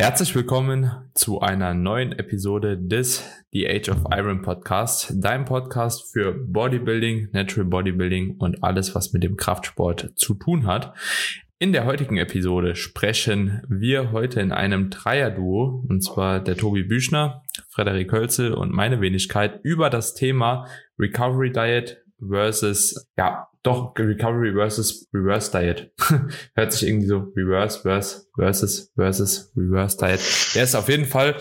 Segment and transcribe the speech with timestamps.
[0.00, 3.22] Herzlich willkommen zu einer neuen Episode des
[3.52, 9.22] The Age of Iron Podcast, dein Podcast für Bodybuilding, Natural Bodybuilding und alles, was mit
[9.22, 10.94] dem Kraftsport zu tun hat.
[11.58, 17.42] In der heutigen Episode sprechen wir heute in einem Dreier-Duo, und zwar der Tobi Büchner,
[17.68, 20.66] Frederik Hölzel und meine Wenigkeit, über das Thema
[20.98, 25.92] Recovery Diet versus, ja, doch Recovery versus Reverse Diet.
[26.54, 30.54] Hört sich irgendwie so Reverse, Verse, versus, versus Reverse Diet.
[30.54, 31.36] Ja, ist auf jeden Fall,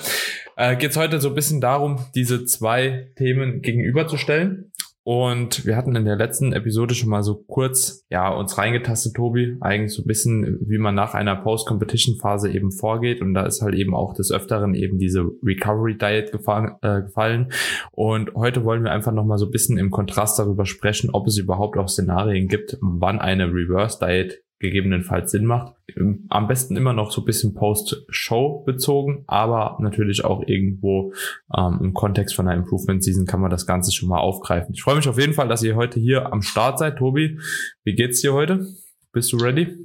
[0.58, 4.72] äh, geht es heute so ein bisschen darum, diese zwei Themen gegenüberzustellen.
[5.10, 9.58] Und wir hatten in der letzten Episode schon mal so kurz, ja, uns reingetastet, Tobi,
[9.60, 13.20] eigentlich so ein bisschen, wie man nach einer Post-Competition-Phase eben vorgeht.
[13.20, 17.52] Und da ist halt eben auch des Öfteren eben diese Recovery-Diet gefallen, äh, gefallen.
[17.90, 21.40] Und heute wollen wir einfach nochmal so ein bisschen im Kontrast darüber sprechen, ob es
[21.40, 25.74] überhaupt auch Szenarien gibt, wann eine Reverse-Diet gegebenenfalls Sinn macht.
[25.96, 31.14] Ähm, am besten immer noch so ein bisschen Post-Show bezogen, aber natürlich auch irgendwo
[31.56, 34.74] ähm, im Kontext von einer Improvement-Season kann man das Ganze schon mal aufgreifen.
[34.74, 36.98] Ich freue mich auf jeden Fall, dass ihr heute hier am Start seid.
[36.98, 37.40] Tobi,
[37.84, 38.68] wie geht's dir heute?
[39.12, 39.76] Bist du ready?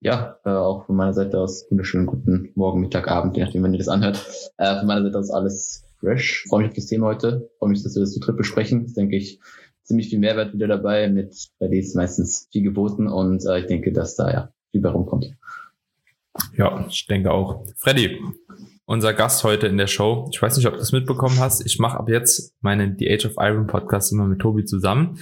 [0.00, 3.72] Ja, äh, auch von meiner Seite aus wunderschönen guten Morgen, Mittag, Abend, je nachdem, wenn
[3.72, 4.24] ihr das anhört.
[4.56, 6.44] Äh, von meiner Seite aus alles fresh.
[6.48, 7.50] Freue mich auf das Thema heute.
[7.58, 8.84] Freue mich, dass wir das zu dritt besprechen.
[8.84, 9.40] Das denke ich
[9.88, 11.08] ziemlich viel Mehrwert wieder dabei.
[11.08, 15.34] Mit bei ist meistens viel geboten und äh, ich denke, dass da ja viel rumkommt.
[16.56, 17.64] Ja, ich denke auch.
[17.76, 18.20] Freddy,
[18.84, 20.28] unser Gast heute in der Show.
[20.32, 21.64] Ich weiß nicht, ob du das mitbekommen hast.
[21.66, 25.18] Ich mache ab jetzt meinen The Age of Iron Podcast immer mit Tobi zusammen.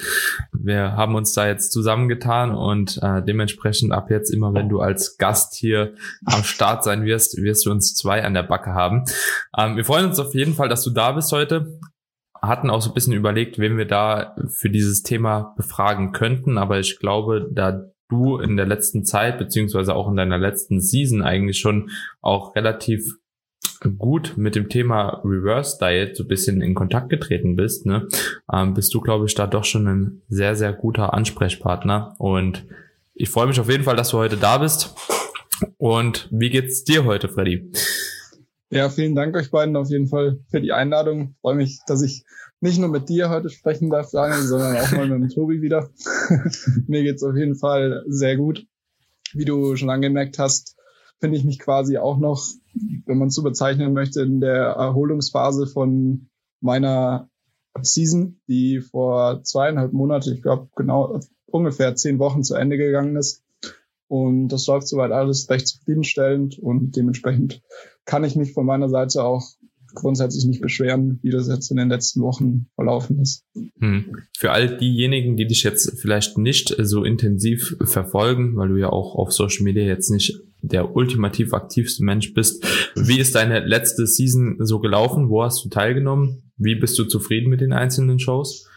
[0.53, 5.17] Wir haben uns da jetzt zusammengetan und äh, dementsprechend ab jetzt immer, wenn du als
[5.17, 5.95] Gast hier
[6.25, 9.05] am Start sein wirst, wirst du uns zwei an der Backe haben.
[9.57, 11.79] Ähm, wir freuen uns auf jeden Fall, dass du da bist heute
[12.43, 16.79] hatten auch so ein bisschen überlegt, wen wir da für dieses Thema befragen könnten, aber
[16.79, 21.59] ich glaube, da du in der letzten Zeit, beziehungsweise auch in deiner letzten Season eigentlich
[21.59, 21.91] schon
[22.21, 23.17] auch relativ
[23.99, 28.09] gut mit dem Thema Reverse Diet so ein bisschen in Kontakt getreten bist, ne,
[28.53, 32.15] ähm, bist du, glaube ich, da doch schon ein sehr, sehr guter Ansprechpartner.
[32.19, 32.65] Und
[33.15, 34.95] ich freue mich auf jeden Fall, dass du heute da bist.
[35.79, 37.71] Und wie geht's dir heute, Freddy?
[38.71, 41.37] Ja, vielen Dank euch beiden auf jeden Fall für die Einladung.
[41.41, 42.25] Freue mich, dass ich
[42.61, 45.91] nicht nur mit dir heute sprechen darf, Daniel, sondern auch mal mit dem Tobi wieder.
[46.89, 48.67] Mir geht's auf jeden Fall sehr gut.
[49.33, 50.77] Wie du schon angemerkt hast,
[51.21, 52.45] finde ich mich quasi auch noch,
[53.07, 56.29] wenn man es so bezeichnen möchte, in der Erholungsphase von
[56.61, 57.29] meiner
[57.83, 63.45] Season, die vor zweieinhalb Monaten, ich glaube genau ungefähr zehn Wochen zu Ende gegangen ist.
[64.09, 67.63] Und das läuft soweit alles recht zufriedenstellend und dementsprechend
[68.07, 69.43] kann ich mich von meiner Seite auch
[69.95, 73.45] grundsätzlich nicht beschweren, wie das jetzt in den letzten Wochen verlaufen ist.
[73.81, 74.17] Hm.
[74.37, 79.15] Für all diejenigen, die dich jetzt vielleicht nicht so intensiv verfolgen, weil du ja auch
[79.17, 84.57] auf Social Media jetzt nicht der ultimativ aktivste Mensch bist, wie ist deine letzte Season
[84.61, 85.29] so gelaufen?
[85.29, 86.53] Wo hast du teilgenommen?
[86.57, 88.69] Wie bist du zufrieden mit den einzelnen Shows?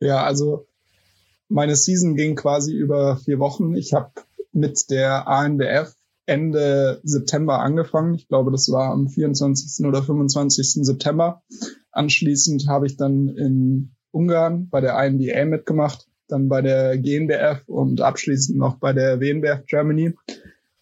[0.00, 0.66] Ja, also
[1.48, 3.74] meine Season ging quasi über vier Wochen.
[3.74, 4.12] Ich habe
[4.52, 5.94] mit der ANBF
[6.28, 8.14] Ende September angefangen.
[8.14, 9.86] Ich glaube, das war am 24.
[9.86, 10.84] oder 25.
[10.84, 11.42] September.
[11.90, 18.02] Anschließend habe ich dann in Ungarn bei der INBA mitgemacht, dann bei der GNBF und
[18.02, 20.14] abschließend noch bei der WNBF Germany.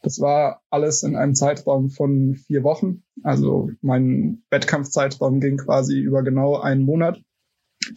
[0.03, 3.05] Das war alles in einem Zeitraum von vier Wochen.
[3.23, 7.23] Also mein Wettkampfzeitraum ging quasi über genau einen Monat.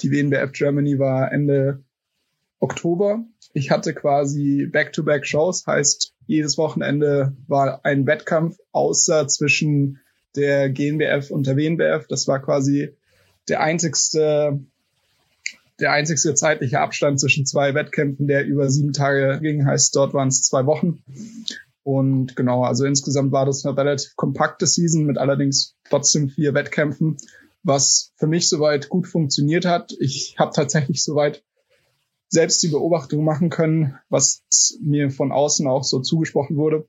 [0.02, 1.84] Die WNBF Germany war Ende
[2.60, 3.26] Oktober.
[3.54, 10.00] Ich hatte quasi Back-to-Back-Shows, heißt jedes Wochenende war ein Wettkampf, außer zwischen
[10.36, 12.06] der GNBF und der WNBF.
[12.08, 12.94] Das war quasi
[13.48, 14.60] der einzigste,
[15.80, 20.28] der einzigste zeitliche Abstand zwischen zwei Wettkämpfen, der über sieben Tage ging, heißt dort waren
[20.28, 21.04] es zwei Wochen.
[21.82, 27.18] Und genau, also insgesamt war das eine relativ kompakte Season mit allerdings trotzdem vier Wettkämpfen,
[27.64, 29.94] was für mich soweit gut funktioniert hat.
[30.00, 31.44] Ich habe tatsächlich soweit
[32.30, 34.44] selbst die Beobachtung machen können, was
[34.82, 36.88] mir von außen auch so zugesprochen wurde,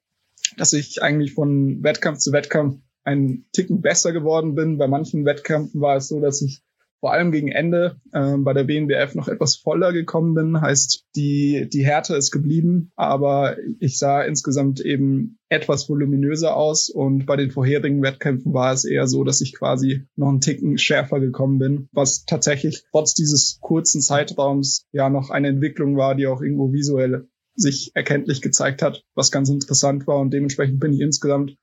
[0.56, 4.78] dass ich eigentlich von Wettkampf zu Wettkampf einen Ticken besser geworden bin.
[4.78, 6.62] Bei manchen Wettkämpfen war es so, dass ich
[7.00, 10.60] vor allem gegen Ende äh, bei der WNBF noch etwas voller gekommen bin.
[10.60, 17.26] Heißt, die, die Härte ist geblieben, aber ich sah insgesamt eben etwas voluminöser aus und
[17.26, 21.20] bei den vorherigen Wettkämpfen war es eher so, dass ich quasi noch einen Ticken schärfer
[21.20, 26.42] gekommen bin, was tatsächlich trotz dieses kurzen Zeitraums ja noch eine Entwicklung war, die auch
[26.42, 27.26] irgendwo visuell
[27.56, 31.56] sich erkenntlich gezeigt hat, was ganz interessant war und dementsprechend bin ich insgesamt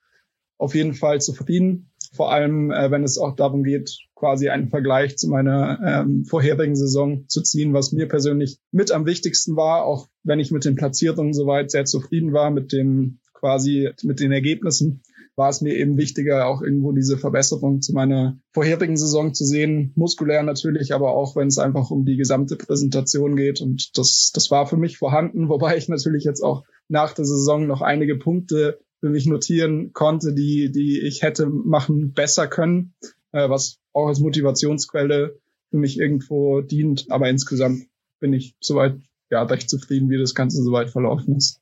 [0.58, 5.18] auf jeden Fall zufrieden vor allem, äh, wenn es auch darum geht, quasi einen Vergleich
[5.18, 10.08] zu meiner ähm, vorherigen Saison zu ziehen, was mir persönlich mit am wichtigsten war, auch
[10.24, 15.04] wenn ich mit den Platzierungen soweit sehr zufrieden war, mit dem quasi mit den Ergebnissen,
[15.38, 19.94] war es mir eben wichtiger, auch irgendwo diese Verbesserung zu meiner vorherigen Saison zu sehen.
[19.96, 23.62] Muskulär natürlich, aber auch wenn es einfach um die gesamte Präsentation geht.
[23.62, 27.68] Und das, das war für mich vorhanden, wobei ich natürlich jetzt auch nach der Saison
[27.68, 32.94] noch einige Punkte für mich notieren konnte, die, die ich hätte machen besser können,
[33.32, 35.38] äh, was auch als Motivationsquelle
[35.70, 37.08] für mich irgendwo dient.
[37.10, 37.88] Aber insgesamt
[38.20, 38.96] bin ich soweit
[39.30, 41.62] ja recht zufrieden, wie das Ganze soweit verlaufen ist.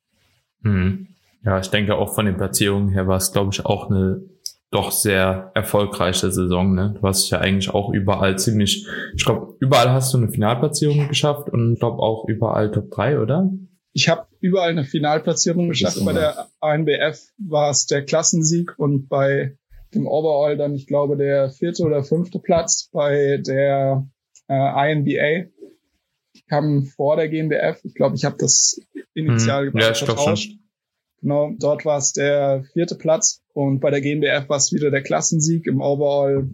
[0.64, 1.08] Hm.
[1.44, 4.24] Ja, ich denke auch von den Platzierungen her war es, glaube ich, auch eine
[4.72, 6.74] doch sehr erfolgreiche Saison.
[6.74, 6.96] Ne?
[7.00, 11.50] Du hast ja eigentlich auch überall ziemlich, ich glaube, überall hast du eine Finalplatzierung geschafft
[11.50, 13.50] und glaube auch überall Top 3, oder?
[13.96, 16.04] Ich habe überall eine Finalplatzierung geschafft.
[16.04, 19.58] Bei der ANBF war es der Klassensieg und bei
[19.94, 22.90] dem Overall dann, ich glaube, der vierte oder fünfte Platz.
[22.92, 24.06] Bei der
[24.50, 25.50] äh, INBA
[26.50, 27.80] kam vor der GmbF.
[27.86, 28.82] Ich glaube, ich habe das
[29.14, 30.58] initial hm, ja, ich vertauscht.
[31.22, 35.04] Genau, dort war es der vierte Platz und bei der GmbF war es wieder der
[35.04, 35.68] Klassensieg.
[35.68, 36.50] Im Overall,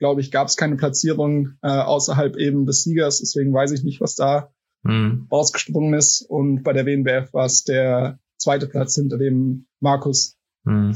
[0.00, 4.00] glaube ich, gab es keine Platzierung äh, außerhalb eben des Siegers, deswegen weiß ich nicht,
[4.00, 4.52] was da
[4.84, 5.26] hm.
[5.30, 6.22] rausgesprungen ist.
[6.22, 10.36] Und bei der WNBF war es der zweite Platz hinter dem Markus.
[10.64, 10.94] Hm.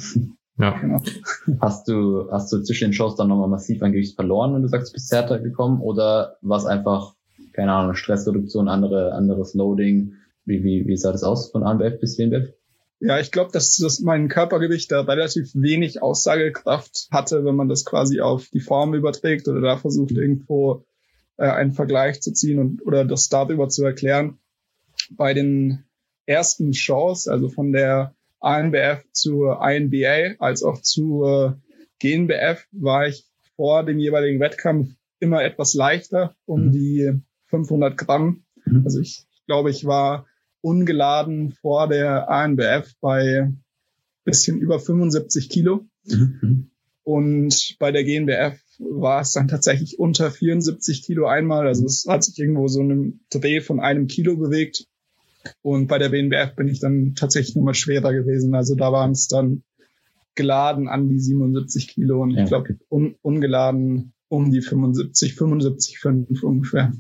[0.59, 0.79] Ja.
[0.79, 1.03] Genau.
[1.61, 4.69] Hast du, hast du zwischen den Shows dann nochmal massiv an Gewicht verloren, wenn du
[4.69, 5.81] sagst, du bist härter gekommen?
[5.81, 7.15] Oder war es einfach,
[7.53, 10.15] keine Ahnung, Stressreduktion, andere, anderes Loading?
[10.45, 12.53] Wie, wie, wie sah das aus von ANBF bis WNBF?
[13.01, 17.85] Ja, ich glaube, dass, dass mein Körpergewicht da relativ wenig Aussagekraft hatte, wenn man das
[17.85, 20.85] quasi auf die Form überträgt oder da versucht, irgendwo
[21.39, 24.39] äh, einen Vergleich zu ziehen und oder das darüber zu erklären.
[25.11, 25.85] Bei den
[26.27, 31.61] ersten Shows, also von der ANBF zur INBA als auch zur
[32.01, 33.25] GNBF, war ich
[33.57, 34.91] vor dem jeweiligen Wettkampf
[35.21, 36.73] immer etwas leichter, um mhm.
[36.73, 37.13] die
[37.47, 38.45] 500 Gramm.
[38.65, 38.83] Mhm.
[38.85, 40.27] Also ich, ich glaube, ich war
[40.61, 43.53] ungeladen vor der ANBF bei
[44.25, 45.89] bisschen über 75 Kilo.
[46.05, 46.71] Mhm.
[47.03, 51.67] Und bei der GNBF war es dann tatsächlich unter 74 Kilo einmal.
[51.67, 54.87] Also es hat sich irgendwo so einem Dreh von einem Kilo bewegt.
[55.63, 58.55] Und bei der BNBF bin ich dann tatsächlich nochmal schwerer gewesen.
[58.55, 59.63] Also da waren es dann
[60.35, 62.45] geladen an die 77 Kilo und ja.
[62.45, 66.93] ich glaube un ungeladen um die 75, 75, 5 ungefähr.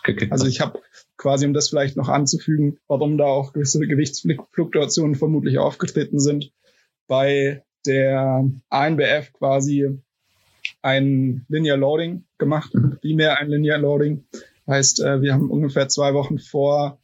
[0.00, 0.80] Okay, also ich habe
[1.16, 6.52] quasi, um das vielleicht noch anzufügen, warum da auch gewisse Gewichtsfluktuationen vermutlich aufgetreten sind,
[7.06, 9.98] bei der ANBF quasi
[10.82, 12.98] ein Linear Loading gemacht, mhm.
[13.00, 14.24] primär ein Linear Loading.
[14.66, 16.98] Heißt, äh, wir haben ungefähr zwei Wochen vor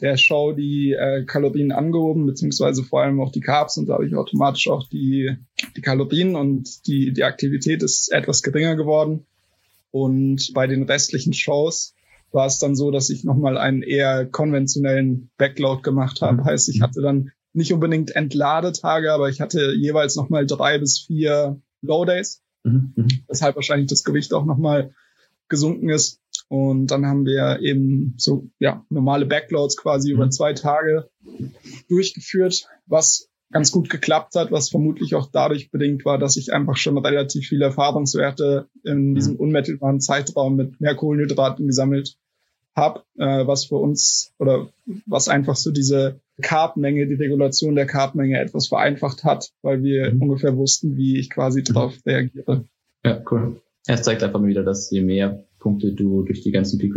[0.00, 4.68] der Show die äh, Kalorien angehoben, beziehungsweise vor allem auch die Carbs und dadurch automatisch
[4.68, 5.36] auch die,
[5.76, 9.26] die Kalorien und die, die Aktivität ist etwas geringer geworden.
[9.90, 11.94] Und bei den restlichen Shows
[12.32, 16.42] war es dann so, dass ich nochmal einen eher konventionellen Backload gemacht habe.
[16.42, 16.44] Mhm.
[16.44, 21.60] Heißt, ich hatte dann nicht unbedingt Entladetage, aber ich hatte jeweils nochmal drei bis vier
[21.80, 22.92] Low Days, mhm.
[22.96, 23.08] mhm.
[23.28, 24.92] weshalb wahrscheinlich das Gewicht auch nochmal
[25.48, 26.20] gesunken ist.
[26.48, 30.16] Und dann haben wir eben so ja normale Backloads quasi mhm.
[30.16, 31.08] über zwei Tage
[31.88, 36.76] durchgeführt, was ganz gut geklappt hat, was vermutlich auch dadurch bedingt war, dass ich einfach
[36.76, 39.40] schon relativ viele Erfahrungswerte in diesem mhm.
[39.40, 42.16] unmittelbaren Zeitraum mit mehr Kohlenhydraten gesammelt
[42.76, 44.68] habe, äh, was für uns oder
[45.06, 50.22] was einfach so diese Carbmenge, die Regulation der Carbmenge etwas vereinfacht hat, weil wir mhm.
[50.22, 51.64] ungefähr wussten, wie ich quasi mhm.
[51.64, 52.64] darauf reagiere.
[53.04, 53.60] Ja, cool.
[53.86, 56.94] Es zeigt einfach mal wieder, dass je mehr Punkte du durch die ganzen Peak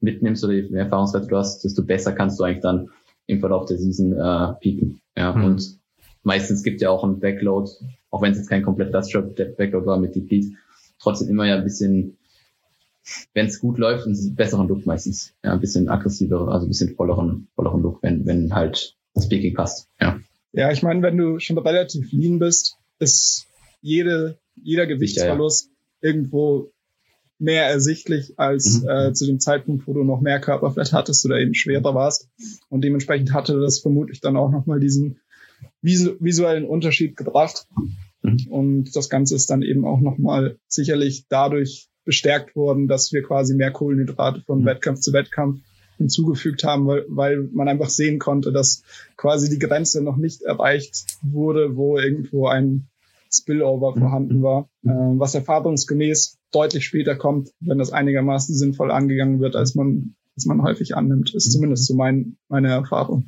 [0.00, 2.88] mitnimmst oder je mehr Erfahrungswerte du hast, desto besser kannst du eigentlich dann
[3.26, 5.00] im Verlauf der Season äh, peaken.
[5.16, 5.44] Ja, mhm.
[5.44, 5.78] und
[6.22, 7.70] meistens gibt ja auch ein Backload,
[8.10, 10.56] auch wenn es jetzt kein komplett der Backload war mit Deplete,
[10.98, 12.16] trotzdem immer ja ein bisschen
[13.32, 15.34] wenn es gut läuft, einen besseren Look meistens.
[15.42, 19.54] Ja, ein bisschen aggressiver, also ein bisschen volleren, volleren Look, wenn, wenn halt das Peaking
[19.54, 19.88] passt.
[20.00, 20.18] Ja.
[20.52, 23.48] Ja, ich meine, wenn du schon relativ lean bist, ist
[23.80, 26.14] jede, jeder Gewichtsverlust ja, ja.
[26.14, 26.72] irgendwo
[27.38, 28.88] mehr ersichtlich als mhm.
[28.88, 32.28] äh, zu dem Zeitpunkt, wo du noch mehr Körperfett hattest oder eben schwerer warst.
[32.68, 35.20] Und dementsprechend hatte das vermutlich dann auch nochmal diesen
[35.82, 37.66] visu visuellen Unterschied gebracht.
[38.22, 38.46] Mhm.
[38.48, 43.54] Und das Ganze ist dann eben auch nochmal sicherlich dadurch bestärkt worden, dass wir quasi
[43.54, 44.66] mehr Kohlenhydrate von mhm.
[44.66, 45.60] Wettkampf zu Wettkampf
[45.96, 48.82] hinzugefügt haben, weil, weil man einfach sehen konnte, dass
[49.16, 52.88] quasi die Grenze noch nicht erreicht wurde, wo irgendwo ein
[53.32, 54.00] Spillover mhm.
[54.00, 59.74] vorhanden war, äh, was erfahrungsgemäß deutlich später kommt, wenn das einigermaßen sinnvoll angegangen wird, als
[59.74, 61.34] man, als man häufig annimmt.
[61.34, 61.50] Ist mhm.
[61.52, 63.26] zumindest so mein, meine Erfahrung.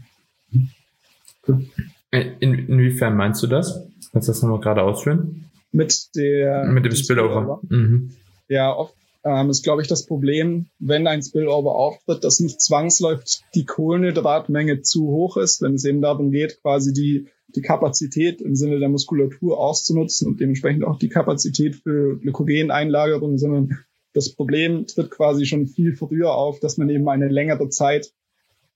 [2.10, 3.88] In, inwiefern meinst du das?
[4.12, 5.44] Kannst du das nochmal gerade ausführen?
[5.72, 7.60] Mit der mit dem Spillover.
[7.60, 7.60] Spillover.
[7.68, 8.10] Mhm
[8.48, 8.94] ja oft
[9.26, 14.82] ähm, ist, glaube ich, das Problem, wenn ein Spillover auftritt, dass nicht zwangsläufig die Kohlenhydratmenge
[14.82, 18.88] zu hoch ist, wenn es eben darum geht, quasi die, die Kapazität im Sinne der
[18.88, 23.78] Muskulatur auszunutzen und dementsprechend auch die Kapazität für Glykogeneinlagerung, sondern
[24.12, 28.12] das Problem tritt quasi schon viel früher auf, dass man eben eine längere Zeit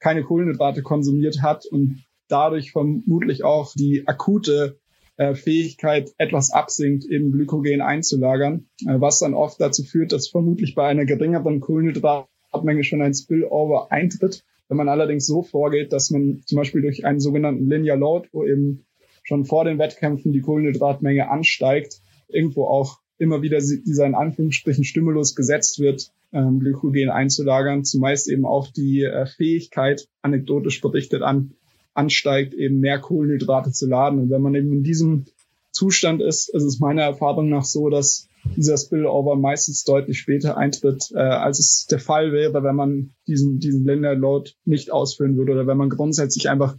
[0.01, 4.80] keine Kohlenhydrate konsumiert hat und dadurch vermutlich auch die akute
[5.21, 10.75] äh, Fähigkeit etwas absinkt, eben Glykogen einzulagern, äh, was dann oft dazu führt, dass vermutlich
[10.75, 14.45] bei einer geringeren Kohlenhydratmenge schon ein Spillover eintritt.
[14.69, 18.47] Wenn man allerdings so vorgeht, dass man zum Beispiel durch einen sogenannten Linear Load, wo
[18.47, 18.87] eben
[19.23, 25.35] schon vor den Wettkämpfen die Kohlenhydratmenge ansteigt, irgendwo auch immer wieder dieser in Anführungsstrichen Stimulus
[25.35, 31.53] gesetzt wird, ähm, Glykogen einzulagern, zumeist eben auch die äh, Fähigkeit, anekdotisch berichtet an,
[32.01, 34.19] ansteigt, eben mehr Kohlenhydrate zu laden.
[34.19, 35.27] Und wenn man eben in diesem
[35.71, 41.11] Zustand ist, ist es meiner Erfahrung nach so, dass dieser Spillover meistens deutlich später eintritt,
[41.15, 45.53] äh, als es der Fall wäre, wenn man diesen, diesen Linear Load nicht ausführen würde
[45.53, 46.77] oder wenn man grundsätzlich einfach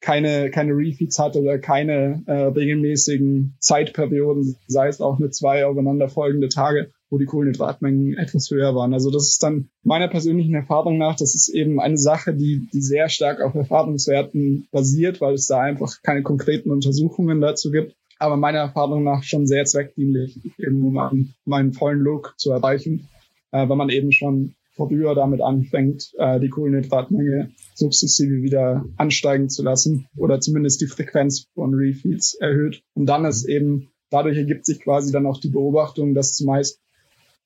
[0.00, 6.48] keine, keine Refeeds hat oder keine äh, regelmäßigen Zeitperioden, sei es auch mit zwei aufeinanderfolgende
[6.48, 8.92] Tage, wo die Kohlenhydratmengen etwas höher waren.
[8.92, 12.80] Also das ist dann meiner persönlichen Erfahrung nach, das ist eben eine Sache, die, die
[12.80, 17.94] sehr stark auf Erfahrungswerten basiert, weil es da einfach keine konkreten Untersuchungen dazu gibt.
[18.18, 22.50] Aber meiner Erfahrung nach schon sehr zweckdienlich, eben um einen, um einen vollen Look zu
[22.50, 23.08] erreichen,
[23.52, 29.62] äh, wenn man eben schon früher damit anfängt, äh, die Kohlenhydratmenge sukzessive wieder ansteigen zu
[29.62, 32.82] lassen oder zumindest die Frequenz von Refeeds erhöht.
[32.94, 36.80] Und dann ist eben, dadurch ergibt sich quasi dann auch die Beobachtung, dass zumeist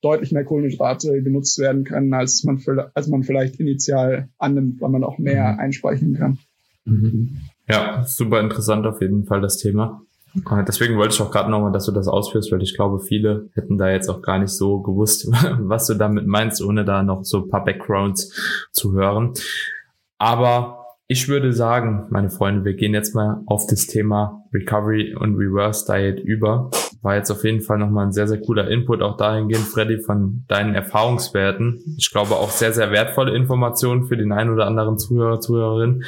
[0.03, 2.63] deutlich mehr Kohlenhydrate genutzt werden können, als man,
[2.95, 5.59] als man vielleicht initial annimmt, weil man auch mehr mhm.
[5.59, 6.39] einspeichern kann.
[6.85, 7.39] Mhm.
[7.69, 10.03] Ja, super interessant auf jeden Fall das Thema.
[10.35, 13.51] Äh, deswegen wollte ich auch gerade nochmal, dass du das ausführst, weil ich glaube, viele
[13.55, 15.29] hätten da jetzt auch gar nicht so gewusst,
[15.61, 19.33] was du damit meinst, ohne da noch so ein paar Backgrounds zu hören.
[20.19, 20.80] Aber
[21.11, 25.85] ich würde sagen, meine Freunde, wir gehen jetzt mal auf das Thema Recovery und Reverse
[25.85, 26.71] Diet über.
[27.03, 30.45] War jetzt auf jeden Fall nochmal ein sehr, sehr cooler Input auch dahingehend, Freddy, von
[30.47, 31.97] deinen Erfahrungswerten.
[31.99, 36.05] Ich glaube auch sehr, sehr wertvolle Informationen für den einen oder anderen Zuhörer, Zuhörerin.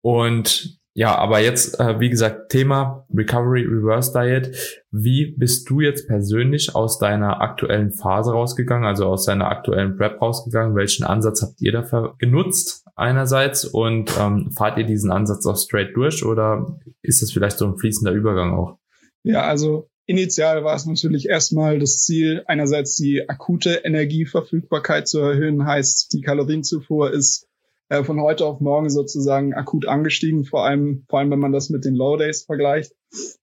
[0.00, 4.82] Und ja, aber jetzt, äh, wie gesagt, Thema Recovery Reverse Diet.
[4.90, 10.20] Wie bist du jetzt persönlich aus deiner aktuellen Phase rausgegangen, also aus deiner aktuellen Prep
[10.20, 10.74] rausgegangen?
[10.74, 15.96] Welchen Ansatz habt ihr dafür genutzt einerseits und ähm, fahrt ihr diesen Ansatz auch straight
[15.96, 18.78] durch oder ist das vielleicht so ein fließender Übergang auch?
[19.22, 25.66] Ja, also initial war es natürlich erstmal das Ziel, einerseits die akute Energieverfügbarkeit zu erhöhen,
[25.66, 27.48] heißt die Kalorienzufuhr ist
[27.88, 31.70] äh, von heute auf morgen sozusagen akut angestiegen, vor allem, vor allem wenn man das
[31.70, 32.92] mit den Low Days vergleicht.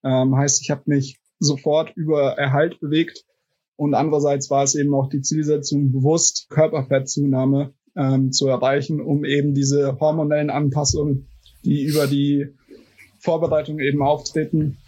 [0.04, 3.24] Ähm, heißt, ich habe mich sofort über Erhalt bewegt.
[3.76, 9.54] Und andererseits war es eben auch die Zielsetzung, bewusst Körperfettzunahme ähm, zu erreichen, um eben
[9.54, 11.28] diese hormonellen Anpassungen,
[11.64, 12.48] die über die
[13.18, 14.78] Vorbereitung eben auftreten,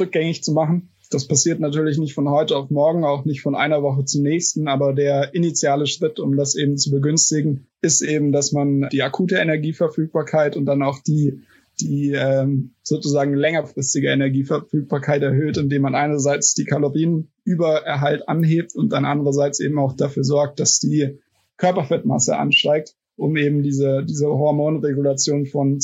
[0.00, 0.90] rückgängig zu machen.
[1.10, 4.68] Das passiert natürlich nicht von heute auf morgen, auch nicht von einer Woche zur nächsten,
[4.68, 9.36] aber der initiale Schritt, um das eben zu begünstigen, ist eben, dass man die akute
[9.36, 11.42] Energieverfügbarkeit und dann auch die
[11.80, 19.60] die ähm, sozusagen längerfristige Energieverfügbarkeit erhöht, indem man einerseits die Kalorienübererhalt anhebt und dann andererseits
[19.60, 21.18] eben auch dafür sorgt, dass die
[21.64, 25.80] Körperfettmasse ansteigt, um eben diese, diese Hormonregulation von,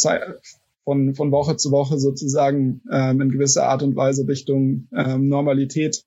[0.84, 6.04] von, von Woche zu Woche sozusagen ähm, in gewisser Art und Weise Richtung ähm, Normalität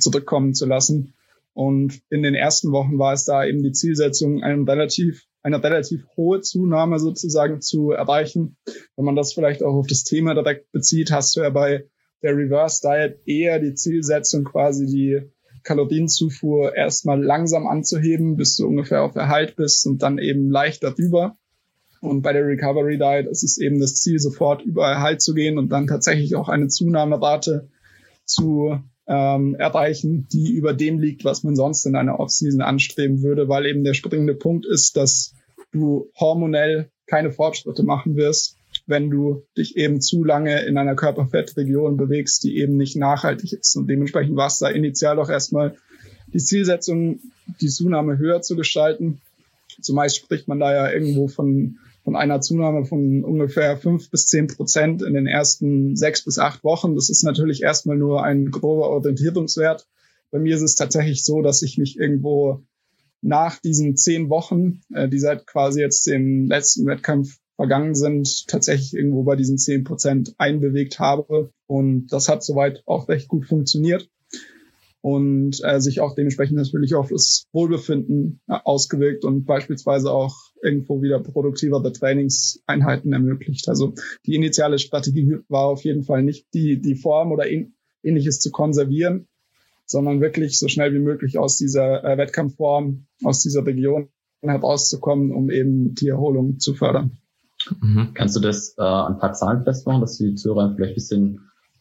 [0.00, 1.14] zurückkommen zu lassen.
[1.54, 6.04] Und in den ersten Wochen war es da eben die Zielsetzung, einen relativ, eine relativ
[6.16, 8.56] hohe Zunahme sozusagen zu erreichen.
[8.96, 11.84] Wenn man das vielleicht auch auf das Thema direkt bezieht, hast du ja bei
[12.22, 15.20] der Reverse Diet eher die Zielsetzung, quasi die
[15.62, 21.36] Kalorienzufuhr erstmal langsam anzuheben, bis du ungefähr auf Erhalt bist und dann eben leicht darüber.
[22.00, 25.58] Und bei der Recovery Diet ist es eben das Ziel, sofort über Erhalt zu gehen
[25.58, 27.68] und dann tatsächlich auch eine Zunahmerate
[28.24, 33.48] zu ähm, erreichen, die über dem liegt, was man sonst in einer Offseason anstreben würde,
[33.48, 35.34] weil eben der springende Punkt ist, dass
[35.72, 38.57] du hormonell keine Fortschritte machen wirst,
[38.88, 43.76] wenn du dich eben zu lange in einer Körperfettregion bewegst, die eben nicht nachhaltig ist.
[43.76, 45.76] Und dementsprechend war es da initial auch erstmal
[46.32, 47.20] die Zielsetzung,
[47.60, 49.20] die Zunahme höher zu gestalten.
[49.80, 51.78] Zumeist spricht man da ja irgendwo von
[52.08, 56.64] von einer Zunahme von ungefähr fünf bis zehn Prozent in den ersten sechs bis acht
[56.64, 56.94] Wochen.
[56.94, 59.86] Das ist natürlich erstmal nur ein grober Orientierungswert.
[60.30, 62.62] Bei mir ist es tatsächlich so, dass ich mich irgendwo
[63.20, 68.94] nach diesen zehn Wochen, äh, die seit quasi jetzt den letzten Wettkampf vergangen sind, tatsächlich
[68.94, 71.50] irgendwo bei diesen zehn Prozent einbewegt habe.
[71.66, 74.08] Und das hat soweit auch recht gut funktioniert
[75.00, 81.02] und äh, sich auch dementsprechend natürlich auf das Wohlbefinden äh, ausgewirkt und beispielsweise auch irgendwo
[81.02, 83.68] wieder produktivere Trainingseinheiten ermöglicht.
[83.68, 87.46] Also die initiale Strategie war auf jeden Fall nicht die, die Form oder
[88.04, 89.26] ähnliches zu konservieren,
[89.84, 94.10] sondern wirklich so schnell wie möglich aus dieser äh, Wettkampfform, aus dieser Region
[94.42, 97.18] herauszukommen, um eben die Erholung zu fördern.
[97.80, 98.10] Mhm.
[98.14, 101.40] Kannst du das äh, an ein paar Zahlen festmachen, dass die Zuhörer vielleicht ein bisschen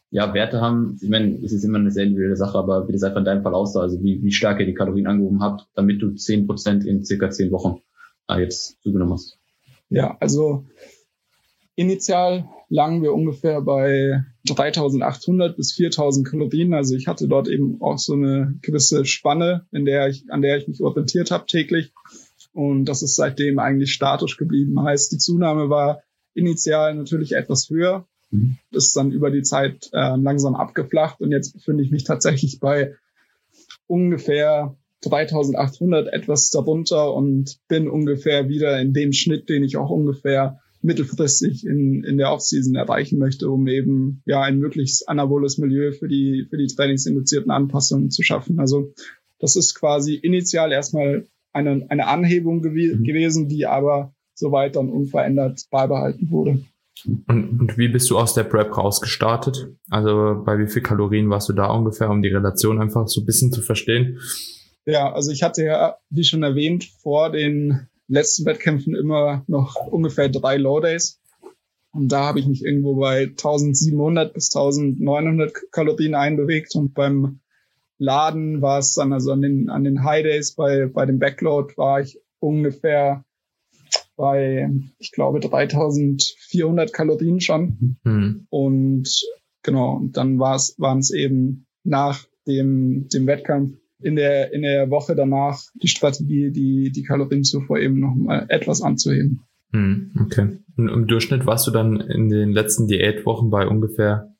[0.09, 0.97] ja, Werte haben?
[1.01, 3.43] Ich meine, es ist immer eine sehr individuelle Sache, aber wie das einfach in deinem
[3.43, 6.85] Fall aussah, also wie, wie stark ihr die Kalorien angehoben habt, damit du zehn Prozent
[6.85, 7.81] in circa zehn Wochen
[8.29, 9.37] äh, jetzt zugenommen hast.
[9.89, 10.65] Ja, also
[11.75, 16.73] initial lagen wir ungefähr bei 3800 bis 4000 Kalorien.
[16.73, 20.57] Also ich hatte dort eben auch so eine gewisse Spanne, in der ich, an der
[20.57, 21.93] ich mich orientiert habe täglich.
[22.57, 24.81] Und das ist seitdem eigentlich statisch geblieben.
[24.81, 26.01] Heißt, die Zunahme war
[26.33, 28.57] initial natürlich etwas höher, mhm.
[28.71, 32.95] ist dann über die Zeit äh, langsam abgeflacht und jetzt befinde ich mich tatsächlich bei
[33.85, 40.59] ungefähr 3800 etwas darunter und bin ungefähr wieder in dem Schnitt, den ich auch ungefähr
[40.81, 46.07] mittelfristig in, in der Offseason erreichen möchte, um eben ja ein möglichst anaboles Milieu für
[46.07, 48.59] die, für die trainingsinduzierten Anpassungen zu schaffen.
[48.59, 48.93] Also
[49.37, 53.03] das ist quasi initial erstmal eine, eine Anhebung gew mhm.
[53.03, 56.63] gewesen, die aber soweit dann unverändert beibehalten wurde.
[57.27, 59.69] Und, und wie bist du aus der Prep rausgestartet?
[59.89, 63.25] Also bei wie viel Kalorien warst du da ungefähr, um die Relation einfach so ein
[63.25, 64.19] bisschen zu verstehen?
[64.85, 70.29] Ja, also ich hatte ja, wie schon erwähnt, vor den letzten Wettkämpfen immer noch ungefähr
[70.29, 71.19] drei Low Days.
[71.91, 76.75] Und da habe ich mich irgendwo bei 1700 bis 1900 Kalorien einbewegt.
[76.75, 77.39] Und beim
[77.97, 81.73] Laden war es dann, also an den, an den High Days bei, bei dem Backload
[81.77, 83.23] war ich ungefähr
[84.15, 87.97] bei, ich glaube, 3400 Kalorien schon.
[88.03, 88.47] Mhm.
[88.49, 89.23] Und
[89.63, 94.89] genau, dann war es, waren es eben nach dem, dem Wettkampf in der, in der
[94.89, 99.41] Woche danach die Strategie, die, die Kalorienzufuhr eben noch mal etwas anzuheben.
[99.71, 100.59] Hm, okay.
[100.77, 104.35] Und im Durchschnitt warst du dann in den letzten Diätwochen bei ungefähr?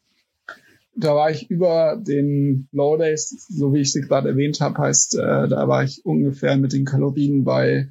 [1.00, 5.16] Da war ich über den Low Days, so wie ich sie gerade erwähnt habe, heißt,
[5.16, 7.90] äh, da war ich ungefähr mit den Kalorien bei,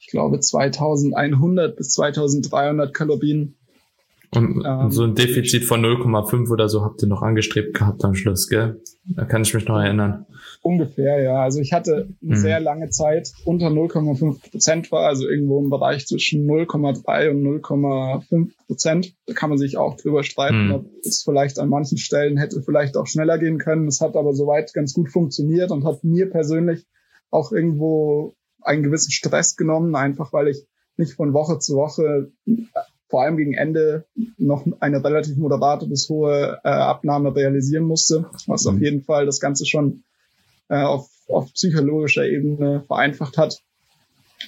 [0.00, 3.54] ich glaube, 2100 bis 2300 Kalorien.
[4.32, 8.14] Und, ähm, so ein Defizit von 0,5 oder so habt ihr noch angestrebt gehabt am
[8.14, 8.80] Schluss, gell?
[9.04, 10.26] Da kann ich mich noch erinnern.
[10.62, 11.42] Ungefähr, ja.
[11.42, 12.36] Also ich hatte eine mhm.
[12.36, 18.50] sehr lange Zeit unter 0,5 Prozent war, also irgendwo im Bereich zwischen 0,3 und 0,5
[18.66, 19.14] Prozent.
[19.26, 20.74] Da kann man sich auch drüber streiten, mhm.
[20.74, 23.88] ob es vielleicht an manchen Stellen hätte vielleicht auch schneller gehen können.
[23.88, 26.86] Es hat aber soweit ganz gut funktioniert und hat mir persönlich
[27.30, 30.66] auch irgendwo einen gewissen Stress genommen, einfach weil ich
[30.96, 32.30] nicht von Woche zu Woche
[33.10, 34.06] vor allem gegen Ende
[34.38, 38.70] noch eine relativ moderate bis hohe äh, Abnahme realisieren musste, was mhm.
[38.70, 40.04] auf jeden Fall das Ganze schon
[40.68, 43.60] äh, auf, auf psychologischer Ebene vereinfacht hat.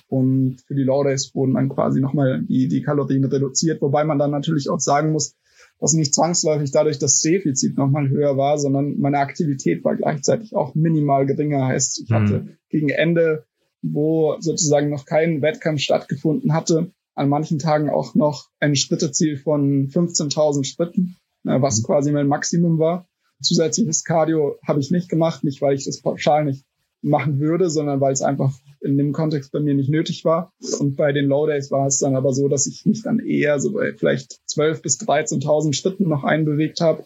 [0.09, 4.19] Und für die Low Days wurden dann quasi nochmal die, die Kalorien reduziert, wobei man
[4.19, 5.35] dann natürlich auch sagen muss,
[5.81, 10.77] dass nicht zwangsläufig dadurch das Defizit nochmal höher war, sondern meine Aktivität war gleichzeitig auch
[10.77, 11.67] minimal geringer.
[11.67, 12.15] Heißt, ich mhm.
[12.15, 13.45] hatte gegen Ende,
[13.83, 19.89] wo sozusagen noch kein Wettkampf stattgefunden hatte, an manchen Tagen auch noch ein Schritteziel von
[19.89, 21.87] 15.000 Schritten, äh, was mhm.
[21.87, 23.07] quasi mein Maximum war.
[23.41, 26.65] Zusätzliches Cardio habe ich nicht gemacht, nicht weil ich das pauschal nicht
[27.03, 30.53] machen würde, sondern weil es einfach in dem Kontext bei mir nicht nötig war.
[30.79, 33.59] Und bei den Low Days war es dann aber so, dass ich mich dann eher
[33.59, 37.05] so bei vielleicht 12.000 bis 13.000 Schritten noch einbewegt habe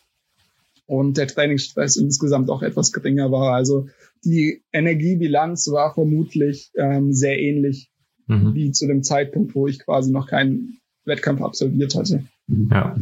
[0.86, 3.54] und der Trainingsstress insgesamt auch etwas geringer war.
[3.54, 3.88] Also
[4.24, 7.90] die Energiebilanz war vermutlich ähm, sehr ähnlich
[8.26, 8.54] mhm.
[8.54, 12.24] wie zu dem Zeitpunkt, wo ich quasi noch keinen Wettkampf absolviert hatte.
[12.70, 12.96] Ja.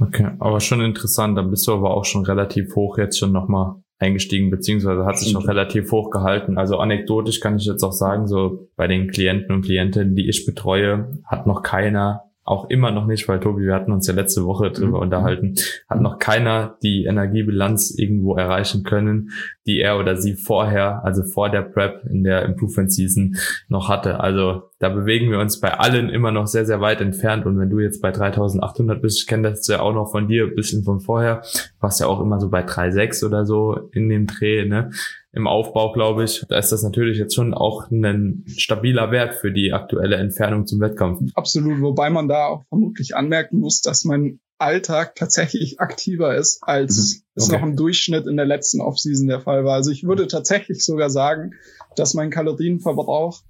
[0.00, 1.36] Okay, aber schon interessant.
[1.36, 5.32] Dann bist du aber auch schon relativ hoch jetzt schon nochmal eingestiegen, beziehungsweise hat sich
[5.32, 6.56] noch relativ hoch gehalten.
[6.56, 10.46] Also anekdotisch kann ich jetzt auch sagen, so bei den Klienten und Klientinnen, die ich
[10.46, 14.44] betreue, hat noch keiner auch immer noch nicht, weil Tobi, wir hatten uns ja letzte
[14.44, 15.02] Woche drüber mhm.
[15.02, 15.54] unterhalten,
[15.88, 19.30] hat noch keiner die Energiebilanz irgendwo erreichen können,
[19.66, 23.36] die er oder sie vorher, also vor der Prep in der Improvement Season
[23.68, 24.20] noch hatte.
[24.20, 27.44] Also da bewegen wir uns bei allen immer noch sehr, sehr weit entfernt.
[27.44, 30.44] Und wenn du jetzt bei 3800 bist, ich kenne das ja auch noch von dir,
[30.44, 31.42] ein bisschen von vorher,
[31.80, 34.90] warst ja auch immer so bei 3,6 oder so in dem Dreh, ne?
[35.38, 36.44] Im Aufbau, glaube ich.
[36.48, 40.80] Da ist das natürlich jetzt schon auch ein stabiler Wert für die aktuelle Entfernung zum
[40.80, 41.20] Wettkampf.
[41.34, 47.22] Absolut, wobei man da auch vermutlich anmerken muss, dass mein Alltag tatsächlich aktiver ist, als
[47.22, 47.22] mhm.
[47.36, 49.74] es noch im Durchschnitt in der letzten Offseason der Fall war.
[49.74, 51.52] Also ich würde tatsächlich sogar sagen,
[51.94, 53.40] dass mein Kalorienverbrauch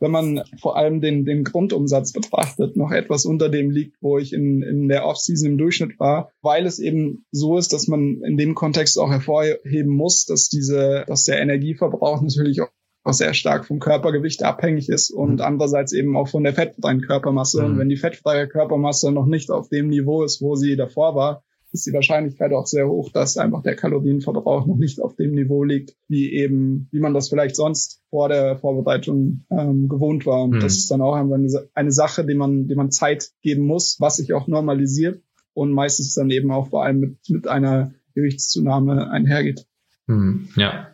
[0.00, 4.32] wenn man vor allem den, den Grundumsatz betrachtet, noch etwas unter dem liegt, wo ich
[4.32, 8.36] in, in der Offseason im Durchschnitt war, weil es eben so ist, dass man in
[8.36, 12.68] dem Kontext auch hervorheben muss, dass diese, dass der Energieverbrauch natürlich auch
[13.02, 15.40] auch sehr stark vom Körpergewicht abhängig ist und mhm.
[15.40, 17.62] andererseits eben auch von der fettfreien Körpermasse.
[17.62, 17.66] Mhm.
[17.66, 21.42] Und wenn die fettfreie Körpermasse noch nicht auf dem Niveau ist, wo sie davor war,
[21.72, 25.62] ist die Wahrscheinlichkeit auch sehr hoch, dass einfach der Kalorienverbrauch noch nicht auf dem Niveau
[25.62, 30.42] liegt, wie eben, wie man das vielleicht sonst vor der Vorbereitung ähm, gewohnt war.
[30.42, 30.60] Und mhm.
[30.60, 34.16] das ist dann auch eine, eine Sache, die man, die man Zeit geben muss, was
[34.16, 35.22] sich auch normalisiert
[35.54, 39.66] und meistens dann eben auch vor allem mit, mit einer Gewichtszunahme einhergeht.
[40.06, 40.48] Mhm.
[40.56, 40.88] Ja.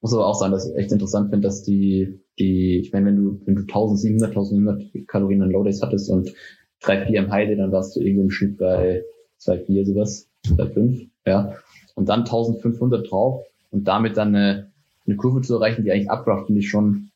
[0.00, 3.16] Muss aber auch sagen, dass ich echt interessant finde, dass die, die, ich meine, wenn
[3.16, 6.32] du, wenn du 1700, 1100 Kalorien an Low Days hattest und
[6.80, 9.02] drei, vier im Heide, dann warst du irgendwie im Schnitt bei
[9.44, 11.54] zwei, vier sowas, zwei, fünf, ja.
[11.94, 14.70] Und dann 1500 drauf und damit dann eine,
[15.06, 17.10] eine Kurve zu erreichen, die eigentlich abbracht, finde ich schon,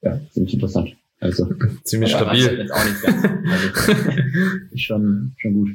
[0.00, 0.96] ja, ziemlich interessant.
[1.20, 1.48] Also,
[1.84, 2.58] ziemlich stabil.
[2.58, 3.92] Jetzt auch nicht ganz, also,
[4.72, 5.68] ist schon, schon gut.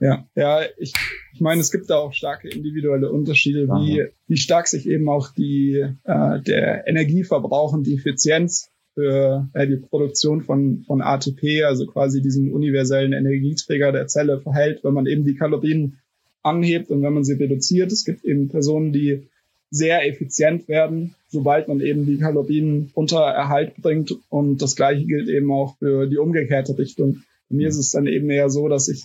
[0.00, 0.92] Ja, ja, ich,
[1.32, 5.30] ich meine, es gibt da auch starke individuelle Unterschiede, wie, wie stark sich eben auch
[5.32, 11.86] die, äh, der Energieverbrauch und die Effizienz für äh, die Produktion von, von ATP, also
[11.86, 15.98] quasi diesem universellen Energieträger der Zelle verhält, wenn man eben die Kalorien
[16.42, 17.92] anhebt und wenn man sie reduziert.
[17.92, 19.28] Es gibt eben Personen, die
[19.70, 24.14] sehr effizient werden, sobald man eben die Kalorien unter Erhalt bringt.
[24.28, 27.22] Und das Gleiche gilt eben auch für die umgekehrte Richtung.
[27.48, 29.04] Bei mir ist es dann eben eher so, dass ich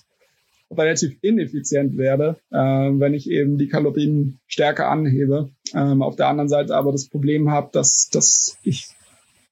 [0.70, 5.50] relativ ineffizient werde, äh, wenn ich eben die Kalorien stärker anhebe.
[5.74, 8.90] Ähm, auf der anderen Seite aber das Problem habe, dass, dass ich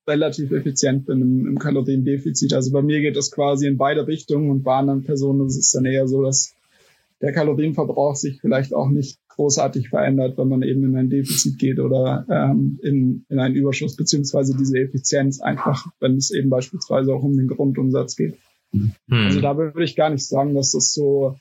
[0.07, 2.53] relativ effizient bin im, im Kaloriendefizit.
[2.53, 5.71] Also bei mir geht das quasi in beide Richtungen und bei anderen Personen ist es
[5.71, 6.53] dann eher so, dass
[7.21, 11.79] der Kalorienverbrauch sich vielleicht auch nicht großartig verändert, wenn man eben in ein Defizit geht
[11.79, 17.23] oder ähm, in, in einen Überschuss, beziehungsweise diese Effizienz einfach, wenn es eben beispielsweise auch
[17.23, 18.37] um den Grundumsatz geht.
[18.71, 18.91] Hm.
[19.09, 21.35] Also da würde ich gar nicht sagen, dass das so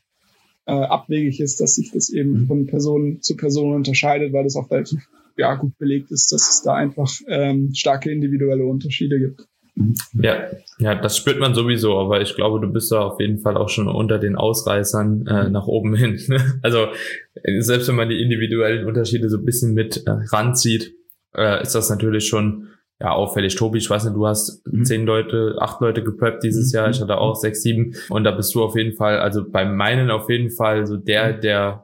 [0.66, 2.46] äh, abwegig ist, dass sich das eben hm.
[2.46, 6.62] von Person zu Person unterscheidet, weil das auch relativ ja, gut belegt ist, dass es
[6.62, 9.46] da einfach ähm, starke individuelle Unterschiede gibt.
[10.12, 10.44] Ja,
[10.78, 13.68] ja, das spürt man sowieso, aber ich glaube, du bist da auf jeden Fall auch
[13.68, 16.20] schon unter den Ausreißern äh, nach oben hin.
[16.28, 16.60] Ne?
[16.62, 16.86] Also
[17.58, 20.94] selbst wenn man die individuellen Unterschiede so ein bisschen mit äh, ranzieht,
[21.36, 22.68] äh, ist das natürlich schon
[23.00, 23.56] ja auffällig.
[23.56, 24.84] Tobi, ich weiß nicht, du hast mhm.
[24.84, 26.76] zehn Leute, acht Leute gepreppt dieses mhm.
[26.76, 29.64] Jahr, ich hatte auch sechs, sieben und da bist du auf jeden Fall, also bei
[29.64, 31.83] meinen auf jeden Fall so der, der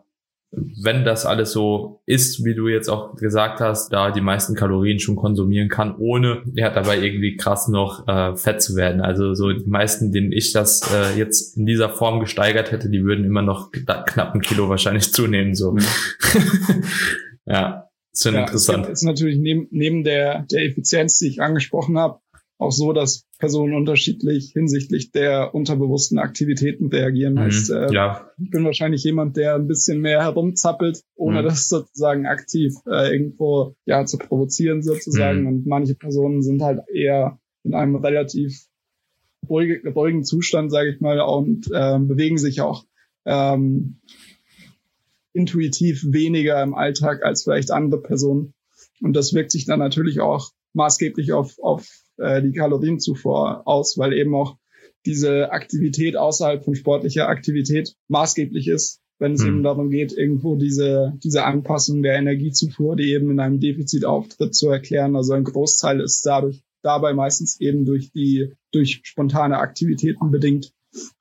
[0.53, 4.99] wenn das alles so ist, wie du jetzt auch gesagt hast, da die meisten Kalorien
[4.99, 9.01] schon konsumieren kann, ohne ja dabei irgendwie krass noch äh, fett zu werden.
[9.01, 13.05] Also so die meisten, denen ich das äh, jetzt in dieser Form gesteigert hätte, die
[13.05, 15.55] würden immer noch knapp ein Kilo wahrscheinlich zunehmen.
[15.55, 15.73] So.
[15.73, 15.85] Mhm.
[17.47, 18.89] ja, ist schon ja, interessant.
[18.89, 22.19] Ist natürlich neben, neben der, der Effizienz, die ich angesprochen habe,
[22.61, 27.35] auch so, dass Personen unterschiedlich hinsichtlich der unterbewussten Aktivitäten reagieren.
[27.35, 28.31] Mhm, heißt, äh, ja.
[28.39, 31.47] Ich bin wahrscheinlich jemand, der ein bisschen mehr herumzappelt, ohne mhm.
[31.47, 35.43] das sozusagen aktiv äh, irgendwo ja zu provozieren sozusagen.
[35.43, 35.47] Mhm.
[35.47, 38.67] Und manche Personen sind halt eher in einem relativ
[39.49, 42.85] ruhigen Zustand, sage ich mal, und äh, bewegen sich auch
[43.25, 44.01] ähm,
[45.33, 48.53] intuitiv weniger im Alltag als vielleicht andere Personen.
[49.01, 51.89] Und das wirkt sich dann natürlich auch maßgeblich auf, auf
[52.21, 54.57] äh, die Kalorienzufuhr aus, weil eben auch
[55.07, 59.49] diese Aktivität außerhalb von sportlicher Aktivität maßgeblich ist, wenn es mhm.
[59.49, 64.55] eben darum geht, irgendwo diese, diese Anpassung der Energiezufuhr, die eben in einem Defizit auftritt,
[64.55, 65.17] zu erklären.
[65.17, 70.73] Also ein Großteil ist dadurch dabei meistens eben durch die, durch spontane Aktivitäten bedingt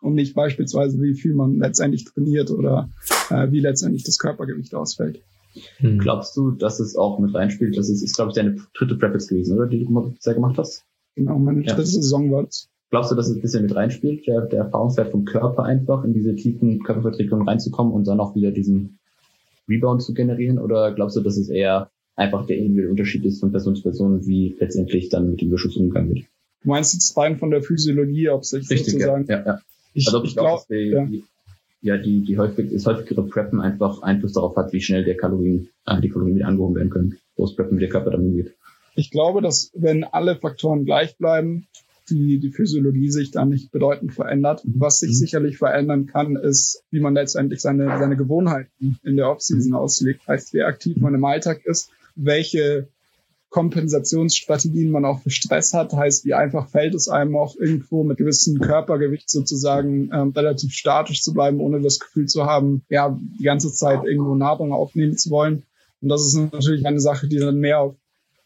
[0.01, 2.89] und nicht beispielsweise, wie viel man letztendlich trainiert oder
[3.29, 5.21] äh, wie letztendlich das Körpergewicht ausfällt.
[5.77, 5.99] Hm.
[5.99, 7.77] Glaubst du, dass es auch mit reinspielt?
[7.77, 9.67] Das ist, ist glaube ich, deine dritte Prep jetzt gewesen, oder?
[9.67, 10.85] Die du bisher gemacht hast?
[11.19, 11.75] Genau, meine ja.
[11.75, 12.69] dritte Saison war es.
[12.91, 16.13] Glaubst du, dass es ein bisschen mit reinspielt, der, der Erfahrungswert vom Körper einfach in
[16.13, 18.97] diese tiefen Körperverträgung reinzukommen und dann auch wieder diesen
[19.67, 20.57] Rebound zu generieren?
[20.57, 24.25] Oder glaubst du, dass es eher einfach der individuelle Unterschied ist von Person zu Person,
[24.25, 26.25] wie letztendlich dann mit dem Überschuss umgegangen wird?
[26.63, 29.25] Du meinst jetzt rein von der Physiologie, ob sich Richtig, sozusagen...
[29.27, 29.59] Ja, ja, ja.
[29.93, 31.05] Ich, also ich glaube, ja.
[31.05, 31.23] Die,
[31.81, 35.69] ja, die, die häufig, das häufigere Preppen einfach Einfluss darauf hat, wie schnell der Kalorien,
[35.85, 38.55] äh, die Kalorien wieder angehoben werden können, wo es Preppen, wie der Körper dann umgeht.
[38.99, 41.67] Ich glaube, dass wenn alle Faktoren gleich bleiben,
[42.09, 44.61] die, die Physiologie sich da nicht bedeutend verändert.
[44.65, 45.15] Was sich mhm.
[45.15, 49.77] sicherlich verändern kann, ist, wie man letztendlich seine, seine Gewohnheiten in der Offseason mhm.
[49.77, 50.27] auslegt.
[50.27, 52.89] Heißt, wie aktiv man im Alltag ist, welche
[53.47, 55.93] Kompensationsstrategien man auch für Stress hat.
[55.93, 61.21] Heißt, wie einfach fällt es einem auch irgendwo mit gewissem Körpergewicht sozusagen ähm, relativ statisch
[61.21, 65.29] zu bleiben, ohne das Gefühl zu haben, ja, die ganze Zeit irgendwo Nahrung aufnehmen zu
[65.29, 65.63] wollen.
[66.01, 67.95] Und das ist natürlich eine Sache, die dann mehr auf,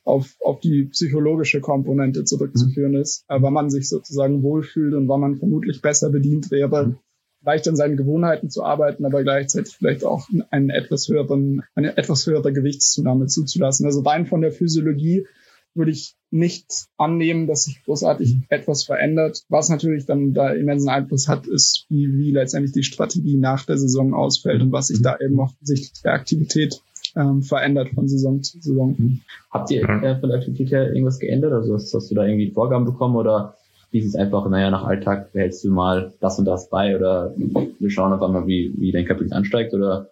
[0.03, 5.19] auf, auf die psychologische Komponente zurückzuführen ist, äh, weil man sich sozusagen wohlfühlt und weil
[5.19, 6.97] man vermutlich besser bedient wäre,
[7.45, 12.25] leicht an seinen Gewohnheiten zu arbeiten, aber gleichzeitig vielleicht auch einen etwas höheren, eine etwas
[12.25, 13.85] höhere Gewichtszunahme zuzulassen.
[13.85, 15.27] Also rein von der Physiologie
[15.75, 19.43] würde ich nicht annehmen, dass sich großartig etwas verändert.
[19.49, 23.77] Was natürlich dann da immensen Einfluss hat, ist, wie, wie letztendlich die Strategie nach der
[23.77, 26.81] Saison ausfällt und was sich da eben auch hinsichtlich der Aktivität
[27.15, 28.95] ähm, verändert von Saison zu Saison.
[28.97, 29.21] Mhm.
[29.51, 31.53] Habt ihr äh, von der Aktivität her irgendwas geändert?
[31.53, 33.55] Also hast, hast du da irgendwie Vorgaben bekommen oder
[33.91, 37.89] ist es einfach, naja, nach Alltag behältst du mal das und das bei oder wir
[37.91, 40.09] schauen auf einmal, wie, wie dein Kapitel ansteigt oder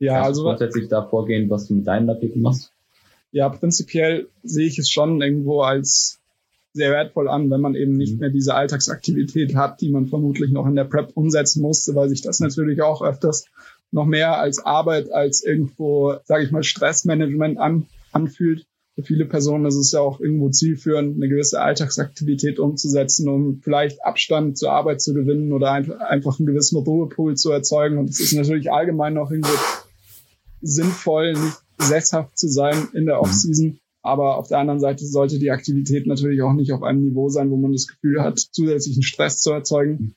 [0.00, 2.72] ja, also grundsätzlich da vorgehen, was du mit deinen Artikeln machst?
[3.32, 6.18] Ja, prinzipiell sehe ich es schon irgendwo als
[6.72, 8.20] sehr wertvoll an, wenn man eben nicht mhm.
[8.20, 12.22] mehr diese Alltagsaktivität hat, die man vermutlich noch in der Prep umsetzen musste, weil sich
[12.22, 13.46] das natürlich auch öfters
[13.92, 18.66] noch mehr als Arbeit, als irgendwo, sage ich mal, Stressmanagement an, anfühlt.
[18.94, 24.04] Für viele Personen ist es ja auch irgendwo zielführend, eine gewisse Alltagsaktivität umzusetzen, um vielleicht
[24.04, 27.98] Abstand zur Arbeit zu gewinnen oder einfach einen gewissen Ruhepool zu erzeugen.
[27.98, 29.56] Und es ist natürlich allgemein auch irgendwo
[30.60, 33.78] sinnvoll, nicht sesshaft zu sein in der Offseason.
[34.02, 37.50] Aber auf der anderen Seite sollte die Aktivität natürlich auch nicht auf einem Niveau sein,
[37.50, 40.14] wo man das Gefühl hat, zusätzlichen Stress zu erzeugen.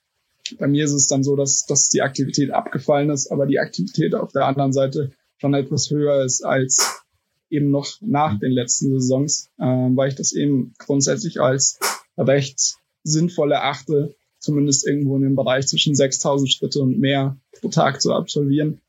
[0.60, 4.16] Bei mir ist es dann so, dass, dass die Aktivität abgefallen ist, aber die Aktivität
[4.16, 7.04] auf der anderen Seite schon etwas höher ist als
[7.50, 11.80] eben noch nach den letzten Saisons, äh, weil ich das eben grundsätzlich als
[12.18, 18.02] recht sinnvoll erachte, zumindest irgendwo in dem Bereich zwischen 6000 Schritte und mehr pro Tag
[18.02, 18.82] zu absolvieren,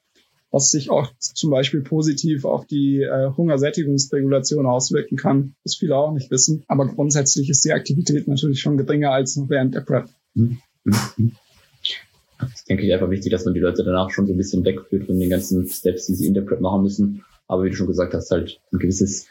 [0.50, 6.12] was sich auch zum Beispiel positiv auf die äh, Hungersättigungsregulation auswirken kann, was viele auch
[6.12, 6.64] nicht wissen.
[6.68, 10.08] Aber grundsätzlich ist die Aktivität natürlich schon geringer als noch während der Prep.
[10.34, 10.58] Mhm.
[12.50, 15.04] Das denke ich einfach wichtig, dass man die Leute danach schon so ein bisschen wegführt
[15.06, 17.24] von den ganzen Steps, die sie in der Prep machen müssen.
[17.46, 19.26] Aber wie du schon gesagt hast, halt ein gewisses,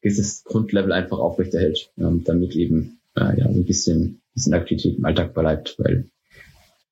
[0.00, 5.04] gewisses Grundlevel einfach aufrechterhält, ähm, damit eben äh, ja, so ein bisschen, bisschen Aktivität im
[5.04, 6.06] Alltag bleibt, weil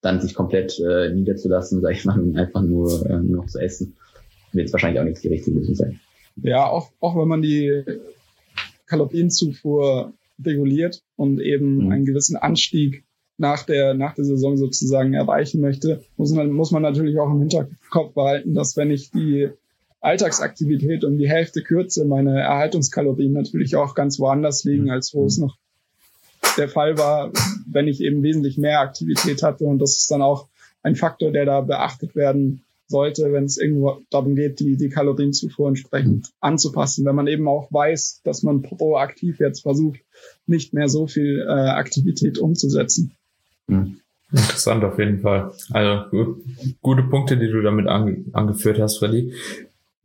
[0.01, 3.59] dann sich komplett äh, niederzulassen, sag ich mal, und einfach nur, äh, nur noch zu
[3.59, 3.95] essen,
[4.53, 5.99] wird wahrscheinlich auch nicht die richtige Lösung sein.
[6.35, 7.83] Ja, auch, auch wenn man die
[8.85, 10.13] Kalorienzufuhr
[10.43, 11.91] reguliert und eben mhm.
[11.91, 13.03] einen gewissen Anstieg
[13.37, 17.39] nach der, nach der Saison sozusagen erreichen möchte, muss man, muss man natürlich auch im
[17.39, 19.49] Hinterkopf behalten, dass wenn ich die
[20.01, 24.91] Alltagsaktivität um die Hälfte kürze, meine Erhaltungskalorien natürlich auch ganz woanders liegen, mhm.
[24.91, 25.57] als wo es noch
[26.57, 27.31] der Fall war,
[27.69, 29.65] wenn ich eben wesentlich mehr Aktivität hatte.
[29.65, 30.47] Und das ist dann auch
[30.81, 35.67] ein Faktor, der da beachtet werden sollte, wenn es irgendwo darum geht, die, die Kalorienzufuhr
[35.67, 37.05] entsprechend anzupassen.
[37.05, 39.99] Wenn man eben auch weiß, dass man proaktiv jetzt versucht,
[40.45, 43.16] nicht mehr so viel äh, Aktivität umzusetzen.
[43.69, 43.99] Hm.
[44.31, 45.53] Interessant auf jeden Fall.
[45.71, 46.41] Also
[46.81, 49.33] gute Punkte, die du damit ange angeführt hast, Freddy.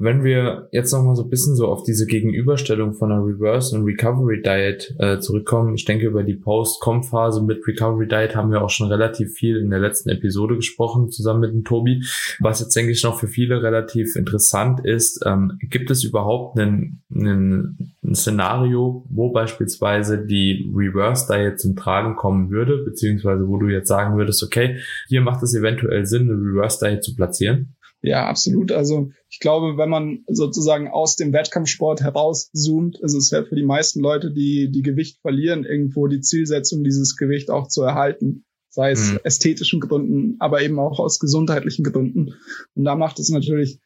[0.03, 3.85] Wenn wir jetzt nochmal so ein bisschen so auf diese Gegenüberstellung von einer Reverse und
[3.85, 8.71] Recovery Diet äh, zurückkommen, ich denke, über die Post-Com-Phase mit Recovery Diet haben wir auch
[8.71, 12.03] schon relativ viel in der letzten Episode gesprochen, zusammen mit dem Tobi.
[12.41, 17.03] Was jetzt, denke ich, noch für viele relativ interessant ist, ähm, gibt es überhaupt einen,
[17.15, 23.69] einen, ein Szenario, wo beispielsweise die Reverse Diet zum Tragen kommen würde, beziehungsweise wo du
[23.69, 27.77] jetzt sagen würdest, okay, hier macht es eventuell Sinn, eine Reverse Diet zu platzieren?
[28.03, 28.73] Ja, absolut.
[28.73, 33.65] Also ich glaube, wenn man sozusagen aus dem Wettkampfsport herauszoomt, ist es ja für die
[33.65, 38.45] meisten Leute, die die Gewicht verlieren, irgendwo die Zielsetzung, dieses Gewicht auch zu erhalten.
[38.71, 39.21] Sei es mhm.
[39.23, 42.35] ästhetischen Gründen, aber eben auch aus gesundheitlichen Gründen.
[42.75, 43.79] Und da macht es natürlich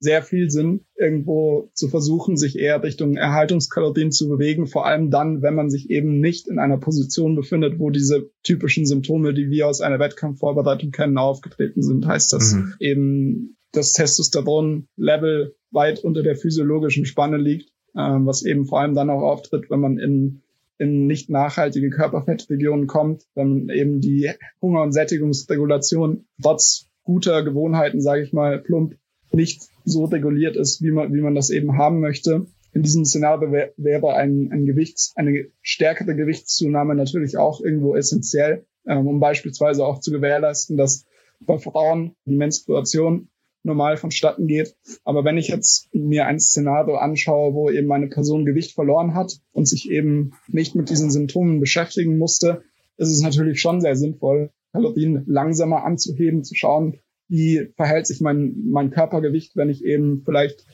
[0.00, 5.42] sehr viel Sinn, irgendwo zu versuchen, sich eher Richtung Erhaltungskalorien zu bewegen, vor allem dann,
[5.42, 9.66] wenn man sich eben nicht in einer Position befindet, wo diese typischen Symptome, die wir
[9.66, 12.06] aus einer Wettkampfvorbereitung kennen, aufgetreten sind.
[12.06, 12.74] Heißt das mhm.
[12.78, 19.10] eben das Testosteron-Level weit unter der physiologischen Spanne liegt, ähm, was eben vor allem dann
[19.10, 20.42] auch auftritt, wenn man in,
[20.78, 24.30] in nicht nachhaltige Körperfettregionen kommt, wenn eben die
[24.62, 28.96] Hunger- und Sättigungsregulation trotz guter Gewohnheiten, sage ich mal, plump
[29.32, 32.46] nicht so reguliert ist, wie man, wie man das eben haben möchte.
[32.72, 39.06] In diesem Szenario wäre ein, ein Gewichts, eine stärkere Gewichtszunahme natürlich auch irgendwo essentiell, ähm,
[39.06, 41.06] um beispielsweise auch zu gewährleisten, dass
[41.40, 43.28] bei Frauen die Menstruation
[43.68, 44.74] normal vonstatten geht.
[45.04, 49.38] Aber wenn ich jetzt mir ein Szenario anschaue, wo eben eine Person Gewicht verloren hat
[49.52, 52.62] und sich eben nicht mit diesen Symptomen beschäftigen musste,
[52.96, 58.56] ist es natürlich schon sehr sinnvoll, Kalorien langsamer anzuheben, zu schauen, wie verhält sich mein,
[58.70, 60.66] mein Körpergewicht, wenn ich eben vielleicht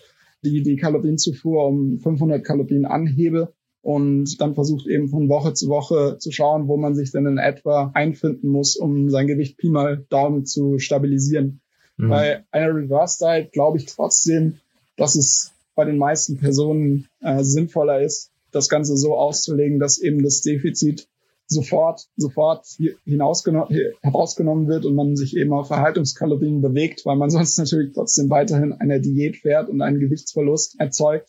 [0.45, 3.55] die, die Kalorienzufuhr um 500 Kalorien anhebe
[3.85, 7.39] und dann versucht eben von Woche zu Woche zu schauen, wo man sich denn in
[7.39, 11.61] etwa einfinden muss, um sein Gewicht Pi mal Daumen zu stabilisieren.
[11.97, 12.09] Mhm.
[12.09, 14.59] Bei einer Reverse Diet glaube ich trotzdem,
[14.97, 20.23] dass es bei den meisten Personen äh, sinnvoller ist, das Ganze so auszulegen, dass eben
[20.23, 21.09] das Defizit
[21.47, 22.67] sofort, sofort
[23.05, 28.73] herausgenommen wird und man sich eben auf Verhaltungskalorien bewegt, weil man sonst natürlich trotzdem weiterhin
[28.73, 31.29] eine Diät fährt und einen Gewichtsverlust erzeugt.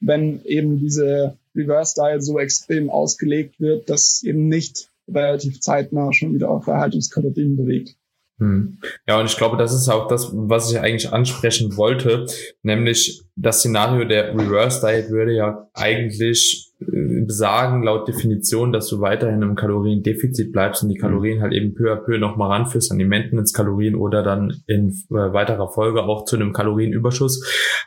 [0.00, 6.34] wenn eben diese Reverse Diet so extrem ausgelegt wird, dass eben nicht relativ zeitnah schon
[6.34, 7.96] wieder auf Erhaltungskalorien bewegt.
[8.38, 8.78] Hm.
[9.06, 12.26] Ja, und ich glaube, das ist auch das, was ich eigentlich ansprechen wollte,
[12.62, 19.00] nämlich das Szenario der Reverse Diet würde ja eigentlich äh, besagen, laut Definition, dass du
[19.00, 22.98] weiterhin im Kaloriendefizit bleibst und die Kalorien halt eben peu à peu nochmal ranführst an
[22.98, 27.44] die Maintenance-Kalorien oder dann in äh, weiterer Folge auch zu einem Kalorienüberschuss.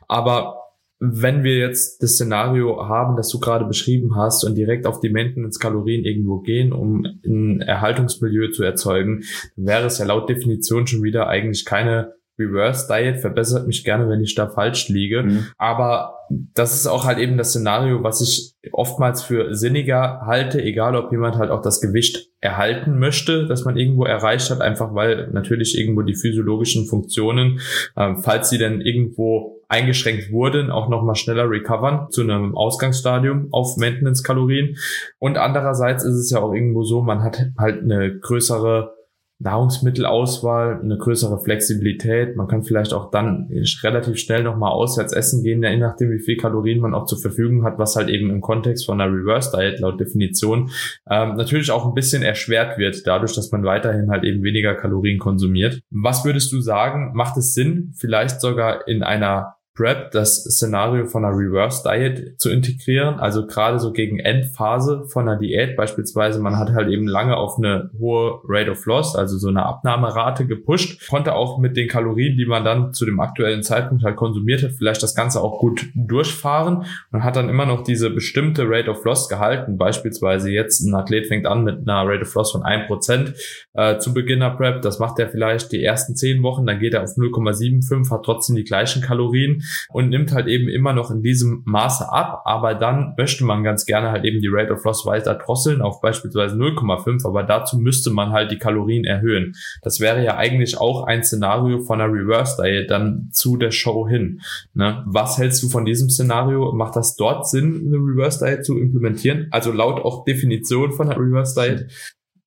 [0.09, 0.57] Aber
[1.03, 5.09] wenn wir jetzt das Szenario haben, das du gerade beschrieben hast und direkt auf die
[5.09, 9.23] Maintenance-Kalorien irgendwo gehen, um ein Erhaltungsmilieu zu erzeugen,
[9.55, 13.19] wäre es ja laut Definition schon wieder eigentlich keine Reverse Diet.
[13.19, 15.23] Verbessert mich gerne, wenn ich da falsch liege.
[15.23, 15.47] Mhm.
[15.57, 16.15] Aber
[16.53, 21.11] das ist auch halt eben das Szenario, was ich oftmals für sinniger halte, egal ob
[21.11, 25.77] jemand halt auch das Gewicht erhalten möchte, das man irgendwo erreicht hat, einfach weil natürlich
[25.77, 27.59] irgendwo die physiologischen Funktionen,
[27.95, 33.77] äh, falls sie denn irgendwo eingeschränkt wurden, auch nochmal schneller recovern zu einem Ausgangsstadium auf
[33.77, 34.75] Maintenance-Kalorien.
[35.17, 38.93] Und andererseits ist es ja auch irgendwo so, man hat halt eine größere
[39.39, 42.35] Nahrungsmittelauswahl, eine größere Flexibilität.
[42.35, 43.49] Man kann vielleicht auch dann
[43.81, 47.63] relativ schnell nochmal auswärts essen gehen, je nachdem, wie viel Kalorien man auch zur Verfügung
[47.63, 50.69] hat, was halt eben im Kontext von einer Reverse Diet laut Definition
[51.09, 55.17] ähm, natürlich auch ein bisschen erschwert wird, dadurch, dass man weiterhin halt eben weniger Kalorien
[55.17, 55.81] konsumiert.
[55.89, 61.25] Was würdest du sagen, macht es Sinn, vielleicht sogar in einer Prep das Szenario von
[61.25, 63.19] einer Reverse Diet zu integrieren.
[63.19, 67.57] Also gerade so gegen Endphase von einer Diät beispielsweise, man hat halt eben lange auf
[67.57, 72.37] eine hohe Rate of Loss, also so eine Abnahmerate gepusht, konnte auch mit den Kalorien,
[72.37, 75.87] die man dann zu dem aktuellen Zeitpunkt halt konsumiert hat, vielleicht das Ganze auch gut
[75.95, 79.77] durchfahren und hat dann immer noch diese bestimmte Rate of Loss gehalten.
[79.77, 83.33] Beispielsweise jetzt ein Athlet fängt an mit einer Rate of Loss von 1%
[83.73, 84.83] äh, zu Beginner Prep.
[84.83, 88.55] Das macht er vielleicht die ersten 10 Wochen, dann geht er auf 0,75, hat trotzdem
[88.55, 93.13] die gleichen Kalorien und nimmt halt eben immer noch in diesem Maße ab, aber dann
[93.17, 97.27] möchte man ganz gerne halt eben die Rate of Loss weiter drosseln auf beispielsweise 0,5,
[97.27, 99.53] aber dazu müsste man halt die Kalorien erhöhen.
[99.81, 104.07] Das wäre ja eigentlich auch ein Szenario von einer Reverse Diet dann zu der Show
[104.07, 104.41] hin.
[104.73, 105.03] Ne?
[105.05, 106.71] Was hältst du von diesem Szenario?
[106.73, 109.47] Macht das dort Sinn, eine Reverse Diet zu implementieren?
[109.51, 111.91] Also laut auch Definition von einer Reverse Diet?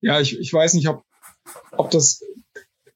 [0.01, 1.03] Ja, ich, ich weiß nicht, ob,
[1.71, 2.21] ob das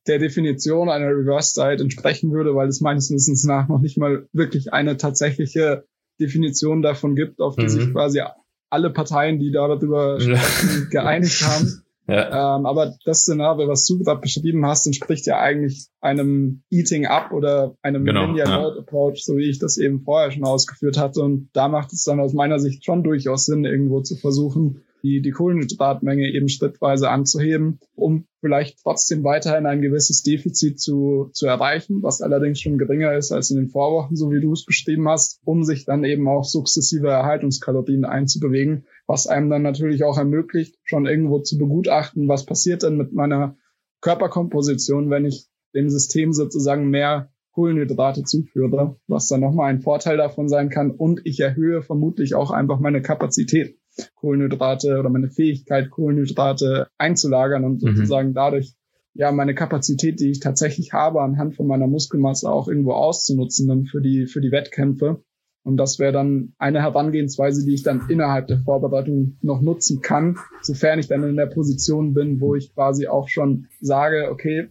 [0.09, 4.27] der Definition einer Reverse Diet entsprechen würde, weil es meines Wissens nach noch nicht mal
[4.33, 5.85] wirklich eine tatsächliche
[6.19, 7.69] Definition davon gibt, auf die mhm.
[7.69, 8.21] sich quasi
[8.69, 11.83] alle Parteien, die da darüber sprechen, geeinigt haben.
[12.07, 12.57] Ja.
[12.57, 17.31] Ähm, aber das Szenario, was du gerade beschrieben hast, entspricht ja eigentlich einem Eating Up
[17.31, 18.79] oder einem genau, Linear ja.
[18.79, 21.21] Approach, so wie ich das eben vorher schon ausgeführt hatte.
[21.21, 25.21] Und da macht es dann aus meiner Sicht schon durchaus Sinn, irgendwo zu versuchen, die,
[25.21, 32.01] die Kohlenhydratmenge eben schrittweise anzuheben, um vielleicht trotzdem weiterhin ein gewisses Defizit zu, zu erreichen,
[32.01, 35.39] was allerdings schon geringer ist als in den Vorwochen, so wie du es beschrieben hast,
[35.43, 41.05] um sich dann eben auch sukzessive Erhaltungskalorien einzubewegen, was einem dann natürlich auch ermöglicht, schon
[41.05, 43.57] irgendwo zu begutachten, was passiert denn mit meiner
[44.01, 50.47] Körperkomposition, wenn ich dem System sozusagen mehr Kohlenhydrate zuführe, was dann nochmal ein Vorteil davon
[50.47, 50.91] sein kann.
[50.91, 53.78] Und ich erhöhe vermutlich auch einfach meine Kapazität.
[54.15, 57.95] Kohlenhydrate oder meine Fähigkeit, Kohlenhydrate einzulagern und mhm.
[57.95, 58.75] sozusagen dadurch
[59.13, 63.85] ja meine Kapazität, die ich tatsächlich habe, anhand von meiner Muskelmasse auch irgendwo auszunutzen dann
[63.85, 65.23] für die, für die Wettkämpfe.
[65.63, 70.37] Und das wäre dann eine Herangehensweise, die ich dann innerhalb der Vorbereitung noch nutzen kann,
[70.61, 74.69] sofern ich dann in der Position bin, wo ich quasi auch schon sage, okay,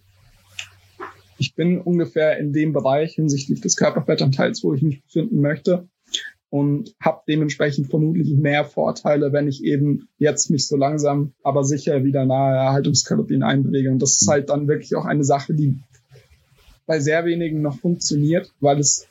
[1.36, 5.88] ich bin ungefähr in dem Bereich hinsichtlich des Körperfettanteils, wo ich mich befinden möchte
[6.50, 12.04] und habe dementsprechend vermutlich mehr Vorteile, wenn ich eben jetzt mich so langsam, aber sicher
[12.04, 13.90] wieder nahe Erhaltungskalorien einbewege.
[13.90, 15.78] Und das ist halt dann wirklich auch eine Sache, die
[16.86, 19.06] bei sehr wenigen noch funktioniert, weil es,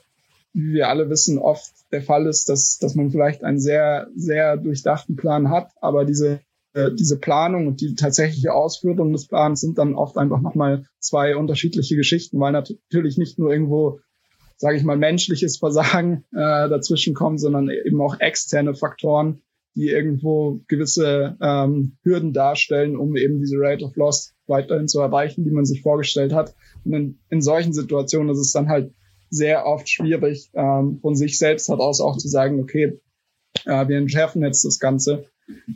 [0.53, 4.57] wie wir alle wissen, oft der Fall ist, dass, dass man vielleicht einen sehr, sehr
[4.57, 6.39] durchdachten Plan hat, aber diese
[6.77, 11.35] äh, diese Planung und die tatsächliche Ausführung des Plans sind dann oft einfach nochmal zwei
[11.35, 13.99] unterschiedliche Geschichten, weil natürlich nicht nur irgendwo
[14.57, 19.41] sage ich mal, menschliches Versagen äh, dazwischen kommt, sondern eben auch externe Faktoren,
[19.75, 25.43] die irgendwo gewisse ähm, Hürden darstellen, um eben diese Rate of Loss weiterhin zu erreichen,
[25.43, 26.55] die man sich vorgestellt hat.
[26.83, 28.91] Und in, in solchen Situationen ist es dann halt
[29.29, 32.99] sehr oft schwierig, ähm, von sich selbst heraus auch zu sagen, okay,
[33.65, 35.25] äh, wir entschärfen jetzt das Ganze,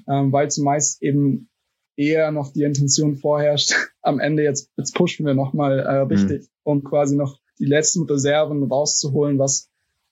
[0.07, 1.49] ähm, weil zumeist eben
[1.95, 6.47] eher noch die Intention vorherrscht, am Ende jetzt, jetzt pushen wir nochmal äh, richtig, mhm.
[6.63, 9.69] um quasi noch die letzten Reserven rauszuholen, was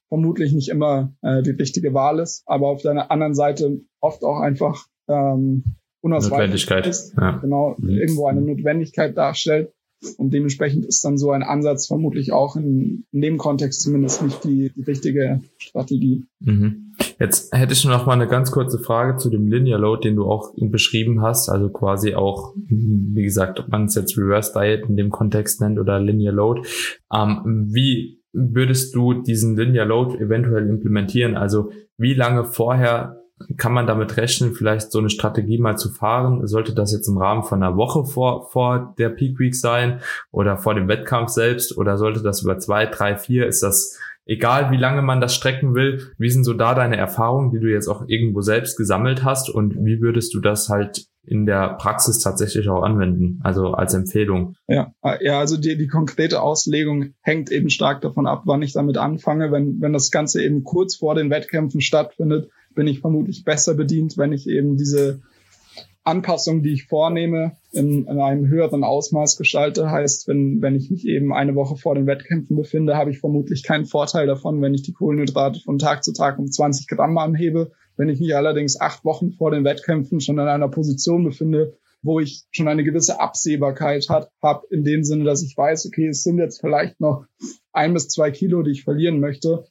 [0.08, 4.40] vermutlich nicht immer äh, die richtige Wahl ist, aber auf der anderen Seite oft auch
[4.40, 5.64] einfach ähm,
[6.02, 7.38] Notwendigkeit ist, ja.
[7.38, 7.90] genau mhm.
[7.90, 9.72] irgendwo eine Notwendigkeit darstellt.
[10.16, 14.42] Und dementsprechend ist dann so ein Ansatz vermutlich auch in, in dem Kontext zumindest nicht
[14.44, 16.24] die, die richtige Strategie.
[16.40, 16.89] Mhm.
[17.20, 20.24] Jetzt hätte ich noch mal eine ganz kurze Frage zu dem Linear Load, den du
[20.24, 21.50] auch beschrieben hast.
[21.50, 25.78] Also quasi auch, wie gesagt, ob man es jetzt Reverse Diet in dem Kontext nennt
[25.78, 26.62] oder Linear Load.
[27.12, 31.36] Ähm, wie würdest du diesen Linear Load eventuell implementieren?
[31.36, 33.20] Also wie lange vorher
[33.56, 36.46] kann man damit rechnen, vielleicht so eine Strategie mal zu fahren?
[36.46, 40.00] Sollte das jetzt im Rahmen von einer Woche vor, vor der Peak Week sein
[40.30, 43.46] oder vor dem Wettkampf selbst oder sollte das über zwei, drei, vier?
[43.46, 46.12] Ist das egal, wie lange man das strecken will?
[46.18, 49.74] Wie sind so da deine Erfahrungen, die du jetzt auch irgendwo selbst gesammelt hast und
[49.84, 54.56] wie würdest du das halt in der Praxis tatsächlich auch anwenden, also als Empfehlung.
[54.68, 58.96] Ja, ja, also die, die konkrete Auslegung hängt eben stark davon ab, wann ich damit
[58.96, 59.52] anfange.
[59.52, 64.16] Wenn, wenn das Ganze eben kurz vor den Wettkämpfen stattfindet, bin ich vermutlich besser bedient,
[64.16, 65.20] wenn ich eben diese
[66.02, 69.90] Anpassung, die ich vornehme, in, in einem höheren Ausmaß gestalte.
[69.90, 73.62] Heißt, wenn, wenn ich mich eben eine Woche vor den Wettkämpfen befinde, habe ich vermutlich
[73.62, 77.72] keinen Vorteil davon, wenn ich die Kohlenhydrate von Tag zu Tag um 20 Gramm anhebe.
[77.96, 82.18] Wenn ich mich allerdings acht Wochen vor den Wettkämpfen schon in einer Position befinde, wo
[82.18, 86.38] ich schon eine gewisse Absehbarkeit habe, in dem Sinne, dass ich weiß, okay, es sind
[86.38, 87.26] jetzt vielleicht noch
[87.72, 89.64] ein bis zwei Kilo, die ich verlieren möchte,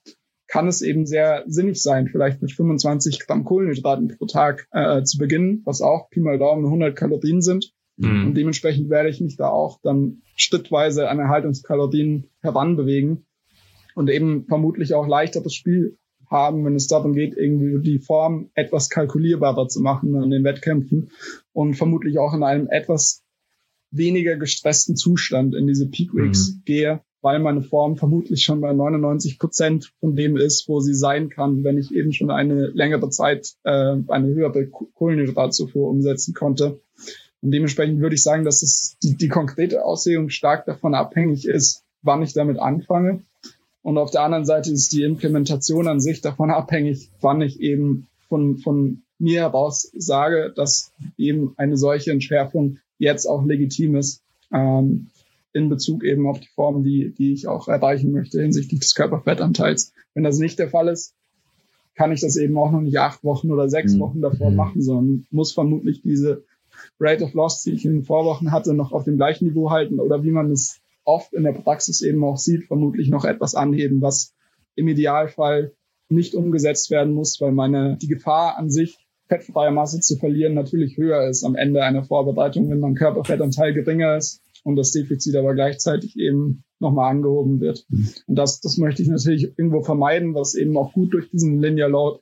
[0.49, 5.19] kann es eben sehr sinnig sein, vielleicht mit 25 Gramm Kohlenhydraten pro Tag äh, zu
[5.19, 7.71] beginnen, was auch Pi mal Daumen 100 Kalorien sind.
[7.97, 8.27] Mhm.
[8.27, 13.27] Und dementsprechend werde ich mich da auch dann schrittweise an Erhaltungskalorien heranbewegen
[13.93, 15.97] und eben vermutlich auch leichter das Spiel
[16.31, 21.11] haben, wenn es darum geht, irgendwie die Form etwas kalkulierbarer zu machen an den Wettkämpfen
[21.53, 23.23] und vermutlich auch in einem etwas
[23.91, 26.61] weniger gestressten Zustand in diese Peak Weeks mhm.
[26.65, 31.29] gehe, weil meine Form vermutlich schon bei 99 Prozent von dem ist, wo sie sein
[31.29, 36.79] kann, wenn ich eben schon eine längere Zeit äh, eine höhere Kohlenhydratzufuhr umsetzen konnte.
[37.41, 41.83] Und dementsprechend würde ich sagen, dass es die, die konkrete Aussehung stark davon abhängig ist,
[42.01, 43.23] wann ich damit anfange.
[43.81, 48.07] Und auf der anderen Seite ist die Implementation an sich davon abhängig, wann ich eben
[48.27, 54.21] von, von mir heraus sage, dass eben eine solche Entschärfung jetzt auch legitim ist.
[54.53, 55.07] Ähm,
[55.53, 59.93] in Bezug eben auf die Form, die, die ich auch erreichen möchte hinsichtlich des Körperfettanteils.
[60.13, 61.15] Wenn das nicht der Fall ist,
[61.95, 63.99] kann ich das eben auch noch nicht acht Wochen oder sechs mhm.
[63.99, 64.55] Wochen davor mhm.
[64.55, 66.45] machen, sondern muss vermutlich diese
[66.99, 69.99] Rate of Loss, die ich in den Vorwochen hatte, noch auf dem gleichen Niveau halten
[69.99, 74.01] oder wie man es oft in der Praxis eben auch sieht, vermutlich noch etwas anheben,
[74.01, 74.33] was
[74.75, 75.73] im Idealfall
[76.07, 78.97] nicht umgesetzt werden muss, weil meine, die Gefahr an sich,
[79.29, 84.17] fettfreie Masse zu verlieren, natürlich höher ist am Ende einer Vorbereitung, wenn mein Körperfettanteil geringer
[84.17, 87.85] ist und das Defizit aber gleichzeitig eben nochmal angehoben wird.
[88.27, 91.89] Und das, das möchte ich natürlich irgendwo vermeiden, was eben auch gut durch diesen Linear
[91.89, 92.19] Load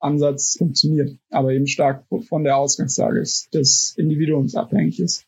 [0.00, 5.24] Ansatz funktioniert, aber eben stark von der Ausgangslage des Individuums abhängig ist.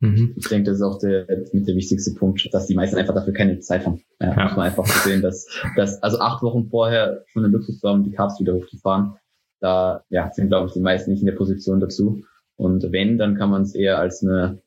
[0.00, 0.34] Mhm.
[0.36, 3.32] Ich denke, das ist auch der, mit der wichtigste Punkt, dass die meisten einfach dafür
[3.32, 4.02] keine Zeit haben.
[4.20, 4.44] Ja, ja.
[4.44, 5.46] Muss man einfach sehen, dass,
[5.76, 9.14] dass also acht Wochen vorher schon eine Luxus zu haben, die Carbs wieder hochzufahren.
[9.62, 12.24] Da ja, sind, glaube ich, die meisten nicht in der Position dazu.
[12.56, 14.60] Und wenn, dann kann man es eher als eine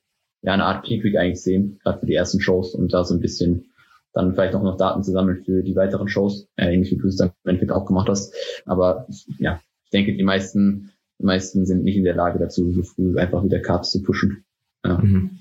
[0.46, 3.16] ja, eine Art Peak Week eigentlich sehen, gerade für die ersten Shows und da so
[3.16, 3.66] ein bisschen
[4.14, 7.08] dann vielleicht auch noch Daten zu sammeln für die weiteren Shows, äh, ähnlich wie du
[7.08, 8.34] es dann im Endeffekt auch gemacht hast.
[8.66, 9.08] Aber
[9.40, 13.18] ja, ich denke, die meisten, die meisten sind nicht in der Lage dazu, so früh
[13.18, 14.46] einfach wieder Carbs zu pushen.
[14.86, 15.00] Ja.
[15.00, 15.40] Mhm.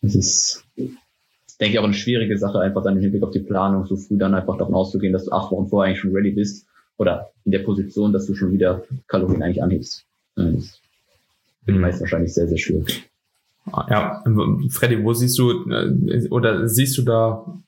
[0.00, 3.84] Das ist, denke ich, auch eine schwierige Sache, einfach dann im Hinblick auf die Planung,
[3.84, 6.66] so früh dann einfach davon auszugehen, dass du acht Wochen vorher eigentlich schon ready bist
[7.00, 10.04] oder in der Position, dass du schon wieder Kalorien eigentlich anhebst.
[10.36, 10.80] Das ist
[11.64, 11.80] für die mhm.
[11.80, 13.08] meisten wahrscheinlich sehr, sehr schwierig.
[13.88, 14.22] Ja,
[14.68, 17.58] Freddy, wo siehst du äh, oder siehst du da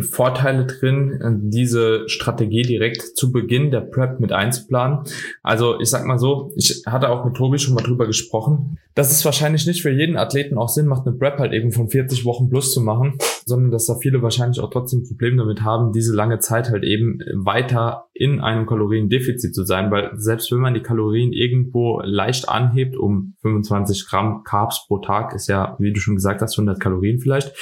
[0.00, 5.00] Vorteile drin, diese Strategie direkt zu Beginn der Prep mit einzuplanen.
[5.42, 9.10] Also ich sag mal so, ich hatte auch mit Tobi schon mal drüber gesprochen, dass
[9.10, 12.24] es wahrscheinlich nicht für jeden Athleten auch Sinn macht, eine Prep halt eben von 40
[12.24, 16.14] Wochen plus zu machen, sondern dass da viele wahrscheinlich auch trotzdem Probleme damit haben, diese
[16.14, 20.82] lange Zeit halt eben weiter in einem Kaloriendefizit zu sein, weil selbst wenn man die
[20.82, 26.14] Kalorien irgendwo leicht anhebt, um 25 Gramm Carbs pro Tag ist ja, wie du schon
[26.14, 27.52] gesagt hast, 100 Kalorien vielleicht,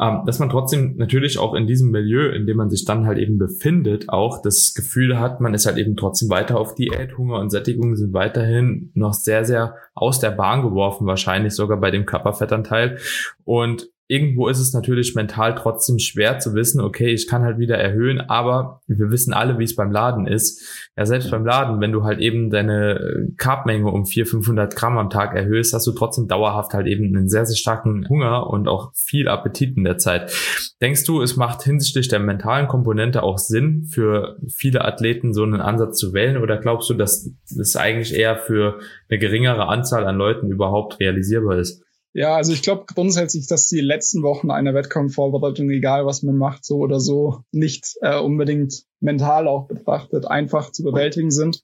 [0.00, 3.18] ähm, dass man trotzdem natürlich auch in diesem Milieu, in dem man sich dann halt
[3.18, 7.40] eben befindet, auch das Gefühl hat, man ist halt eben trotzdem weiter auf Diät, Hunger
[7.40, 12.06] und Sättigung sind weiterhin noch sehr, sehr aus der Bahn geworfen, wahrscheinlich sogar bei dem
[12.06, 12.98] Körperfettanteil.
[13.44, 17.76] Und irgendwo ist es natürlich mental trotzdem schwer zu wissen, okay, ich kann halt wieder
[17.76, 20.90] erhöhen, aber wir wissen alle, wie es beim Laden ist.
[20.96, 25.10] Ja, selbst beim Laden, wenn du halt eben deine Carbmenge um 400, 500 Gramm am
[25.10, 28.92] Tag erhöhst, hast du trotzdem dauerhaft halt eben einen sehr, sehr starken Hunger und auch
[28.94, 30.32] viel Appetit in der Zeit.
[30.80, 35.60] Denkst du, es macht hinsichtlich der mentalen Komponente auch Sinn, für viele Athleten so einen
[35.60, 38.78] Ansatz zu wählen oder glaubst du, dass das eigentlich eher für
[39.10, 41.84] eine geringere Anzahl an Leuten überhaupt realisierbar ist?
[42.18, 46.64] Ja, also ich glaube grundsätzlich, dass die letzten Wochen einer Wettkampfvorbereitung, egal was man macht,
[46.64, 51.62] so oder so, nicht äh, unbedingt mental auch betrachtet einfach zu bewältigen sind.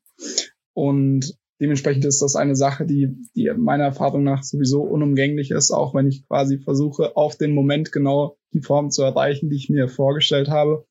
[0.73, 5.93] Und dementsprechend ist das eine Sache, die, die meiner Erfahrung nach sowieso unumgänglich ist, auch
[5.93, 9.89] wenn ich quasi versuche, auf den Moment genau die Form zu erreichen, die ich mir
[9.89, 10.87] vorgestellt habe.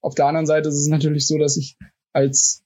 [0.00, 1.76] Auf der anderen Seite ist es natürlich so, dass ich
[2.14, 2.61] als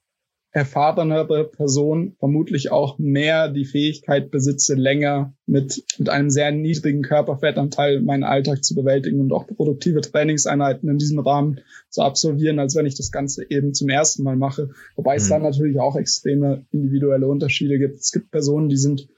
[0.57, 8.01] erfahrenere Person vermutlich auch mehr die Fähigkeit besitze, länger mit, mit einem sehr niedrigen Körperfettanteil
[8.01, 12.87] meinen Alltag zu bewältigen und auch produktive Trainingseinheiten in diesem Rahmen zu absolvieren, als wenn
[12.87, 14.71] ich das Ganze eben zum ersten Mal mache.
[14.95, 15.19] Wobei mhm.
[15.19, 17.97] es dann natürlich auch extreme individuelle Unterschiede gibt.
[17.97, 19.09] Es gibt Personen, die sind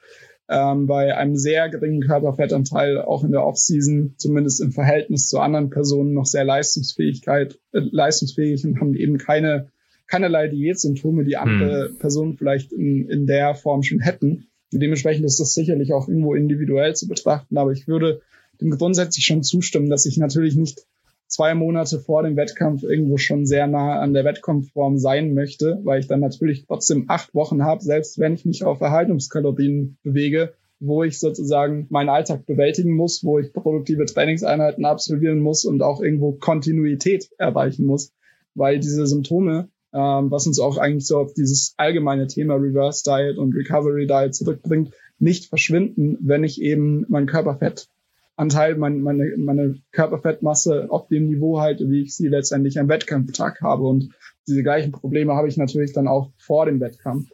[0.49, 5.71] ähm, bei einem sehr geringen Körperfettanteil auch in der Offseason, zumindest im Verhältnis zu anderen
[5.71, 9.71] Personen, noch sehr Leistungsfähigkeit, äh, leistungsfähig und haben eben keine
[10.09, 11.99] keinerlei Diätsymptome, die andere hm.
[11.99, 14.49] Personen vielleicht in, in der Form schon hätten.
[14.73, 18.21] Und dementsprechend ist das sicherlich auch irgendwo individuell zu betrachten, aber ich würde
[18.61, 20.87] dem grundsätzlich schon zustimmen, dass ich natürlich nicht
[21.29, 26.01] zwei Monate vor dem Wettkampf irgendwo schon sehr nah an der Wettkampfform sein möchte, weil
[26.01, 31.03] ich dann natürlich trotzdem acht Wochen habe, selbst wenn ich mich auf Erhaltungskalorien bewege, wo
[31.03, 36.33] ich sozusagen meinen Alltag bewältigen muss, wo ich produktive Trainingseinheiten absolvieren muss und auch irgendwo
[36.33, 38.13] Kontinuität erreichen muss,
[38.55, 43.39] weil diese Symptome ähm, was uns auch eigentlich so auf dieses allgemeine Thema Reverse Diet
[43.39, 50.91] und Recovery Diet zurückbringt, nicht verschwinden, wenn ich eben mein Körperfettanteil, mein, meine, meine Körperfettmasse
[50.91, 53.85] auf dem Niveau halte, wie ich sie letztendlich am Wettkampftag habe.
[53.85, 54.11] Und
[54.47, 57.29] diese gleichen Probleme habe ich natürlich dann auch vor dem Wettkampf.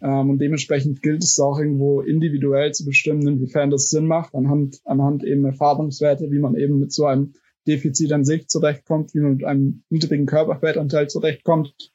[0.00, 4.80] Ähm, und dementsprechend gilt es auch irgendwo individuell zu bestimmen, inwiefern das Sinn macht, anhand,
[4.84, 7.34] anhand eben Erfahrungswerte, wie man eben mit so einem
[7.66, 11.92] Defizit an sich zurechtkommt, wie man mit einem niedrigen Körperfettanteil zurechtkommt.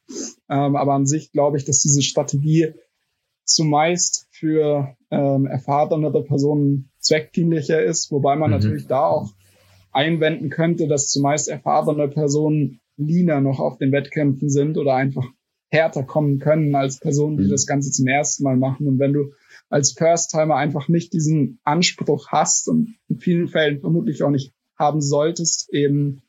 [0.50, 2.74] Ähm, aber an sich glaube ich, dass diese Strategie
[3.44, 8.58] zumeist für ähm, erfahrenere Personen zweckdienlicher ist, wobei man mhm.
[8.58, 9.34] natürlich da auch
[9.92, 15.26] einwenden könnte, dass zumeist erfahrene Personen leaner noch auf den Wettkämpfen sind oder einfach
[15.72, 17.50] härter kommen können als Personen, die mhm.
[17.50, 18.88] das Ganze zum ersten Mal machen.
[18.88, 19.34] Und wenn du
[19.70, 25.02] als First-Timer einfach nicht diesen Anspruch hast und in vielen Fällen vermutlich auch nicht haben
[25.02, 26.22] solltest, eben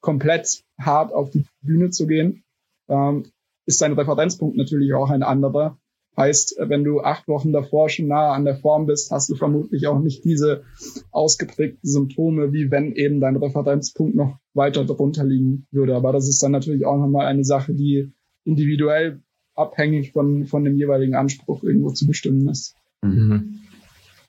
[0.00, 2.44] komplett hart auf die Bühne zu gehen,
[2.88, 3.24] ähm,
[3.66, 5.76] ist dein Referenzpunkt natürlich auch ein anderer.
[6.16, 9.86] Heißt, wenn du acht Wochen davor schon nah an der Form bist, hast du vermutlich
[9.86, 10.64] auch nicht diese
[11.10, 15.94] ausgeprägten Symptome, wie wenn eben dein Referenzpunkt noch weiter darunter liegen würde.
[15.94, 18.12] Aber das ist dann natürlich auch nochmal eine Sache, die
[18.44, 19.20] individuell
[19.54, 22.76] abhängig von, von dem jeweiligen Anspruch irgendwo zu bestimmen ist.
[23.02, 23.60] Mhm.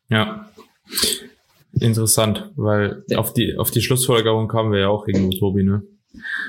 [0.10, 0.50] Ja.
[1.74, 3.20] Interessant, weil ja.
[3.20, 5.84] auf die auf die Schlussfolgerung kamen wir ja auch irgendwo, Tobi, ne?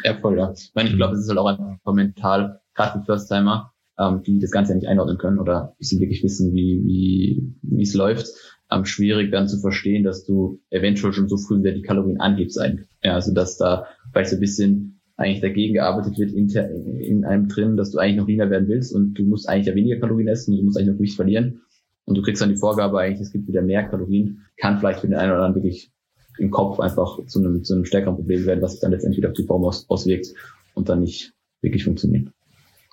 [0.04, 0.52] Ja, voll, ja.
[0.52, 4.38] Ich meine, ich glaube, es ist halt auch einfach mental, gerade für First-Timer, ähm, die
[4.38, 8.28] das Ganze ja nicht einordnen können oder sie wirklich wissen, wie wie wie es läuft,
[8.70, 12.58] ähm, schwierig dann zu verstehen, dass du eventuell schon so früh wieder die Kalorien anhebst
[12.60, 12.88] eigentlich.
[13.02, 17.48] Ja, also dass da vielleicht so ein bisschen eigentlich dagegen gearbeitet wird in, in einem
[17.48, 20.28] drin, dass du eigentlich noch leaner werden willst und du musst eigentlich ja weniger Kalorien
[20.28, 21.62] essen und du musst eigentlich noch Gewicht verlieren
[22.08, 25.08] und du kriegst dann die Vorgabe eigentlich, es gibt wieder mehr Kalorien, kann vielleicht für
[25.08, 25.92] den einen oder anderen wirklich
[26.38, 29.28] im Kopf einfach zu einem, zu einem stärkeren Problem werden, was sich dann letztendlich wieder
[29.28, 30.28] auf die Form aus, auswirkt
[30.72, 32.32] und dann nicht wirklich funktioniert.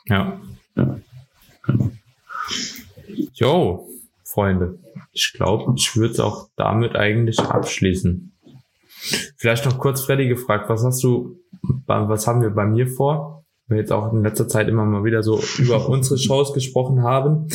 [0.07, 0.41] Ja.
[0.76, 0.99] ja.
[1.66, 1.91] Genau.
[3.34, 3.88] Jo,
[4.24, 4.80] Freunde,
[5.13, 8.34] ich glaube, ich würde es auch damit eigentlich abschließen.
[9.38, 11.39] Vielleicht noch kurz Freddy gefragt, was hast du,
[11.86, 13.44] was haben wir bei mir vor?
[13.68, 17.47] Wir jetzt auch in letzter Zeit immer mal wieder so über unsere Shows gesprochen haben.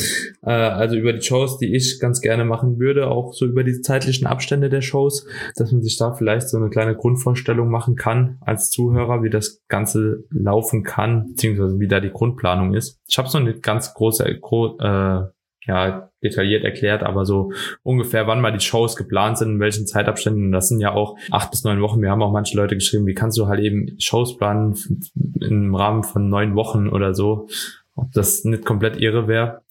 [0.43, 3.81] Äh, also über die Shows, die ich ganz gerne machen würde, auch so über die
[3.81, 8.37] zeitlichen Abstände der Shows, dass man sich da vielleicht so eine kleine Grundvorstellung machen kann
[8.41, 12.99] als Zuhörer, wie das Ganze laufen kann, beziehungsweise wie da die Grundplanung ist.
[13.07, 15.21] Ich habe so eine ganz große, äh,
[15.65, 17.51] ja, detailliert erklärt, aber so
[17.83, 20.51] ungefähr, wann mal die Shows geplant sind, in welchen Zeitabständen.
[20.51, 22.01] Das sind ja auch acht bis neun Wochen.
[22.01, 24.75] Wir haben auch manche Leute geschrieben, wie kannst du halt eben Shows planen
[25.39, 27.47] im Rahmen von neun Wochen oder so.
[27.95, 29.61] Ob das nicht komplett irre wäre.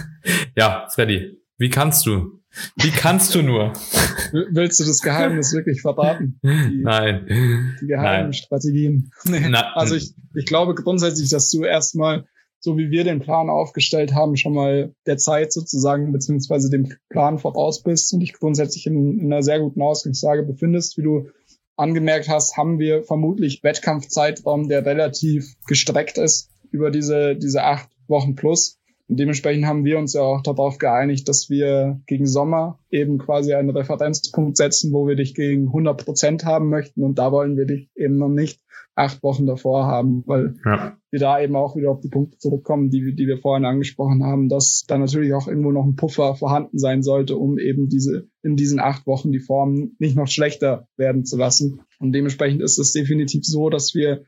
[0.56, 2.40] ja, Freddy, wie kannst du?
[2.76, 3.72] Wie kannst du nur?
[4.50, 6.40] Willst du das Geheimnis wirklich verraten?
[6.42, 7.76] Die, Nein.
[7.80, 8.32] Die geheimen Nein.
[8.32, 9.12] Strategien.
[9.24, 9.48] Nee.
[9.48, 12.26] Na, also ich, ich glaube grundsätzlich, dass du erstmal
[12.60, 17.38] so wie wir den Plan aufgestellt haben, schon mal der Zeit sozusagen, beziehungsweise dem Plan
[17.38, 20.98] voraus bist und dich grundsätzlich in, in einer sehr guten Ausgangslage befindest.
[20.98, 21.28] Wie du
[21.76, 28.34] angemerkt hast, haben wir vermutlich Wettkampfzeitraum, der relativ gestreckt ist über diese, diese acht Wochen
[28.34, 28.76] plus.
[29.08, 33.54] Und dementsprechend haben wir uns ja auch darauf geeinigt, dass wir gegen Sommer eben quasi
[33.54, 37.02] einen Referenzpunkt setzen, wo wir dich gegen 100 Prozent haben möchten.
[37.02, 38.60] Und da wollen wir dich eben noch nicht
[39.00, 40.96] acht Wochen davor haben, weil ja.
[41.10, 44.48] wir da eben auch wieder auf die Punkte zurückkommen, die, die wir vorhin angesprochen haben,
[44.48, 48.56] dass da natürlich auch irgendwo noch ein Puffer vorhanden sein sollte, um eben diese in
[48.56, 51.80] diesen acht Wochen die Form nicht noch schlechter werden zu lassen.
[51.98, 54.24] Und dementsprechend ist es definitiv so, dass wir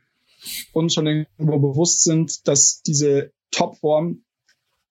[0.73, 4.23] uns schon irgendwo bewusst sind, dass diese Topform,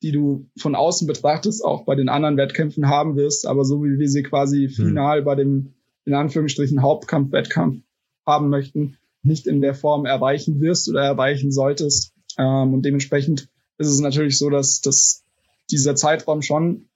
[0.03, 3.99] die du von außen betrachtest, auch bei den anderen Wettkämpfen haben wirst, aber so wie
[3.99, 4.87] wir sie quasi hm.
[4.87, 5.25] final hm.
[5.25, 5.75] bei dem
[6.05, 7.83] in Anführungsstrichen Hauptkampf-Wettkampf
[8.27, 12.13] haben möchten, nicht in der Form erreichen wirst oder erreichen solltest.
[12.39, 13.49] Ähm, und dementsprechend
[13.79, 15.25] ist es natürlich so, dass, dass
[15.71, 16.89] dieser Zeitraum schon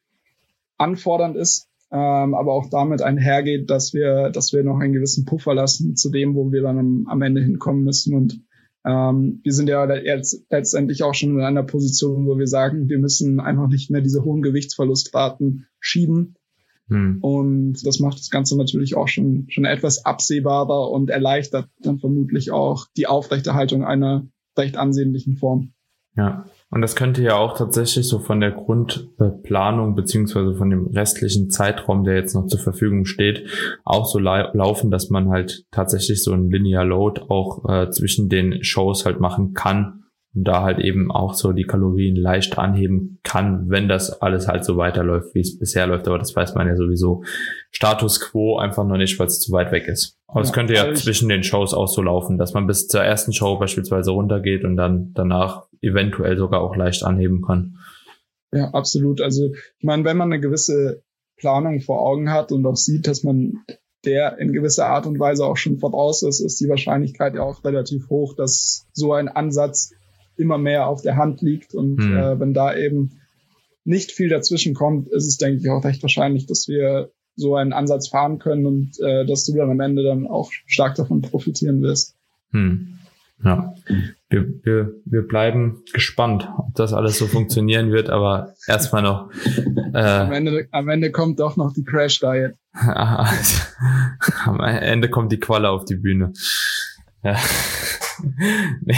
[0.78, 5.54] anfordernd ist, ähm, aber auch damit einhergeht, dass wir, dass wir noch einen gewissen Puffer
[5.54, 8.14] lassen zu dem, wo wir dann am, am Ende hinkommen müssen.
[8.14, 8.40] Und
[8.84, 12.98] ähm, wir sind ja jetzt letztendlich auch schon in einer Position, wo wir sagen, wir
[12.98, 16.36] müssen einfach nicht mehr diese hohen Gewichtsverlustraten schieben,
[16.89, 17.18] hm.
[17.20, 22.53] Und das macht das Ganze natürlich auch schon, schon etwas absehbarer und erleichtert dann vermutlich
[22.53, 24.26] auch die Aufrechterhaltung einer
[24.57, 25.72] recht ansehnlichen Form.
[26.16, 31.51] Ja, und das könnte ja auch tatsächlich so von der Grundplanung beziehungsweise von dem restlichen
[31.51, 33.51] Zeitraum, der jetzt noch zur Verfügung steht,
[33.84, 38.30] auch so la laufen, dass man halt tatsächlich so ein Linear Load auch äh, zwischen
[38.30, 40.05] den Shows halt machen kann
[40.37, 44.64] und da halt eben auch so die Kalorien leicht anheben kann, wenn das alles halt
[44.64, 46.07] so weiterläuft, wie es bisher läuft.
[46.07, 47.24] Aber das weiß man ja sowieso
[47.70, 50.18] Status quo einfach noch nicht, weil es zu weit weg ist.
[50.26, 52.87] Aber es ja, könnte ja also zwischen den Shows auch so laufen, dass man bis
[52.87, 57.78] zur ersten Show beispielsweise runtergeht und dann danach eventuell sogar auch leicht anheben kann.
[58.53, 59.22] Ja, absolut.
[59.22, 61.03] Also ich meine, wenn man eine gewisse
[61.39, 63.64] Planung vor Augen hat und auch sieht, dass man
[64.05, 67.64] der in gewisser Art und Weise auch schon voraus ist, ist die Wahrscheinlichkeit ja auch
[67.64, 69.93] relativ hoch, dass so ein Ansatz
[70.37, 71.74] immer mehr auf der Hand liegt.
[71.74, 72.16] Und mhm.
[72.16, 73.20] äh, wenn da eben
[73.84, 77.72] nicht viel dazwischen kommt, ist es, denke ich, auch recht wahrscheinlich, dass wir so einen
[77.72, 81.82] Ansatz fahren können und äh, dass du dann am Ende dann auch stark davon profitieren
[81.82, 82.16] wirst.
[82.51, 82.99] Hm.
[83.45, 83.74] Ja,
[84.30, 89.30] wir, wir, wir bleiben gespannt, ob das alles so funktionieren wird, aber erstmal noch.
[89.93, 92.55] Äh, am, Ende, am Ende kommt doch noch die Crash Diet.
[92.72, 96.32] am Ende kommt die Qualle auf die Bühne.
[97.22, 97.37] Ja
[98.84, 98.96] nee,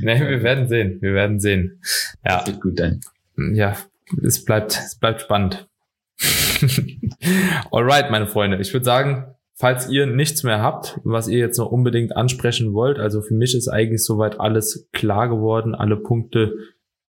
[0.00, 0.98] nee, wir werden sehen.
[1.00, 1.80] Wir werden sehen.
[2.24, 2.38] Ja.
[2.38, 3.00] Das wird gut dann.
[3.54, 3.76] Ja,
[4.22, 5.68] es bleibt, es bleibt spannend.
[7.70, 8.58] Alright, meine Freunde.
[8.58, 12.98] Ich würde sagen, falls ihr nichts mehr habt, was ihr jetzt noch unbedingt ansprechen wollt,
[12.98, 16.54] also für mich ist eigentlich soweit alles klar geworden, alle Punkte,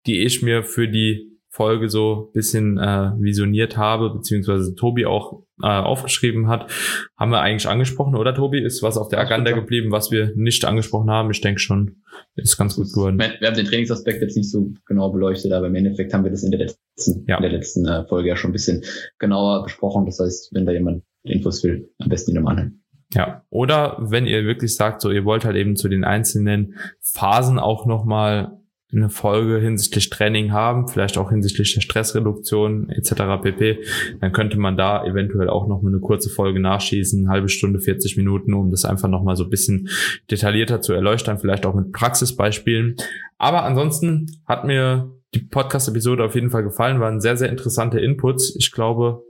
[0.06, 5.66] die ich mir für die Folge so bisschen äh, visioniert habe, beziehungsweise Tobi auch äh,
[5.66, 6.70] aufgeschrieben hat,
[7.18, 8.62] haben wir eigentlich angesprochen, oder Tobi?
[8.62, 11.32] Ist was auf der Agenda geblieben, was wir nicht angesprochen haben?
[11.32, 11.96] Ich denke schon,
[12.36, 13.18] ist ganz gut geworden.
[13.18, 16.44] Wir haben den Trainingsaspekt jetzt nicht so genau beleuchtet, aber im Endeffekt haben wir das
[16.44, 17.36] in der letzten, ja.
[17.36, 18.84] in der letzten äh, Folge ja schon ein bisschen
[19.18, 20.06] genauer besprochen.
[20.06, 22.84] Das heißt, wenn da jemand Infos will, am besten ihn anhören.
[23.14, 27.59] Ja, oder wenn ihr wirklich sagt, so ihr wollt halt eben zu den einzelnen Phasen
[27.59, 28.59] auch nochmal
[28.93, 33.43] eine Folge hinsichtlich Training haben, vielleicht auch hinsichtlich der Stressreduktion etc.
[33.43, 33.84] pp,
[34.20, 38.16] dann könnte man da eventuell auch noch mal eine kurze Folge nachschießen, halbe Stunde, 40
[38.16, 39.89] Minuten, um das einfach noch mal so ein bisschen
[40.30, 42.97] detaillierter zu erleuchten, vielleicht auch mit Praxisbeispielen.
[43.36, 48.57] Aber ansonsten hat mir die Podcast-Episode auf jeden Fall gefallen, waren sehr, sehr interessante Inputs.
[48.57, 49.22] Ich glaube,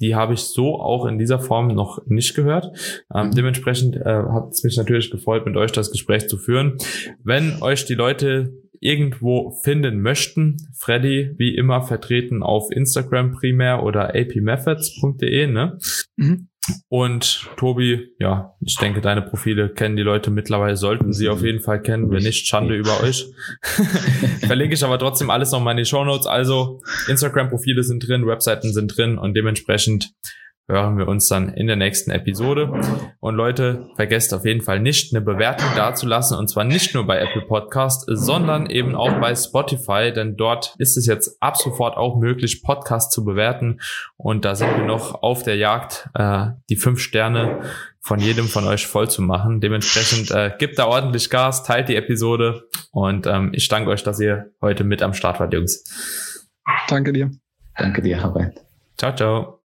[0.00, 2.70] die habe ich so auch in dieser Form noch nicht gehört.
[3.14, 6.76] Ähm, dementsprechend äh, hat es mich natürlich gefreut, mit euch das Gespräch zu führen.
[7.22, 14.14] Wenn euch die Leute irgendwo finden möchten, Freddy wie immer vertreten auf Instagram primär oder
[14.14, 15.78] apmethods.de, ne?
[16.16, 16.48] Mhm.
[16.88, 21.60] Und Tobi, ja, ich denke, deine Profile kennen die Leute mittlerweile, sollten sie auf jeden
[21.60, 23.26] Fall kennen, wenn nicht, Schande über euch.
[24.40, 26.26] Verlinke ich aber trotzdem alles nochmal in die Show Notes.
[26.26, 30.12] Also Instagram-Profile sind drin, Webseiten sind drin und dementsprechend
[30.68, 32.72] hören wir uns dann in der nächsten Episode.
[33.20, 36.36] Und Leute, vergesst auf jeden Fall nicht, eine Bewertung dazulassen.
[36.36, 40.96] Und zwar nicht nur bei Apple Podcast, sondern eben auch bei Spotify, denn dort ist
[40.96, 43.80] es jetzt ab sofort auch möglich, Podcasts zu bewerten.
[44.16, 47.60] Und da sind wir noch auf der Jagd, äh, die fünf Sterne
[48.00, 49.60] von jedem von euch voll zu machen.
[49.60, 54.20] Dementsprechend äh, gibt da ordentlich Gas, teilt die Episode und ähm, ich danke euch, dass
[54.20, 55.82] ihr heute mit am Start wart, Jungs.
[56.88, 57.30] Danke dir.
[57.76, 58.64] Danke dir, Harald.
[58.96, 59.54] Ciao, ciao.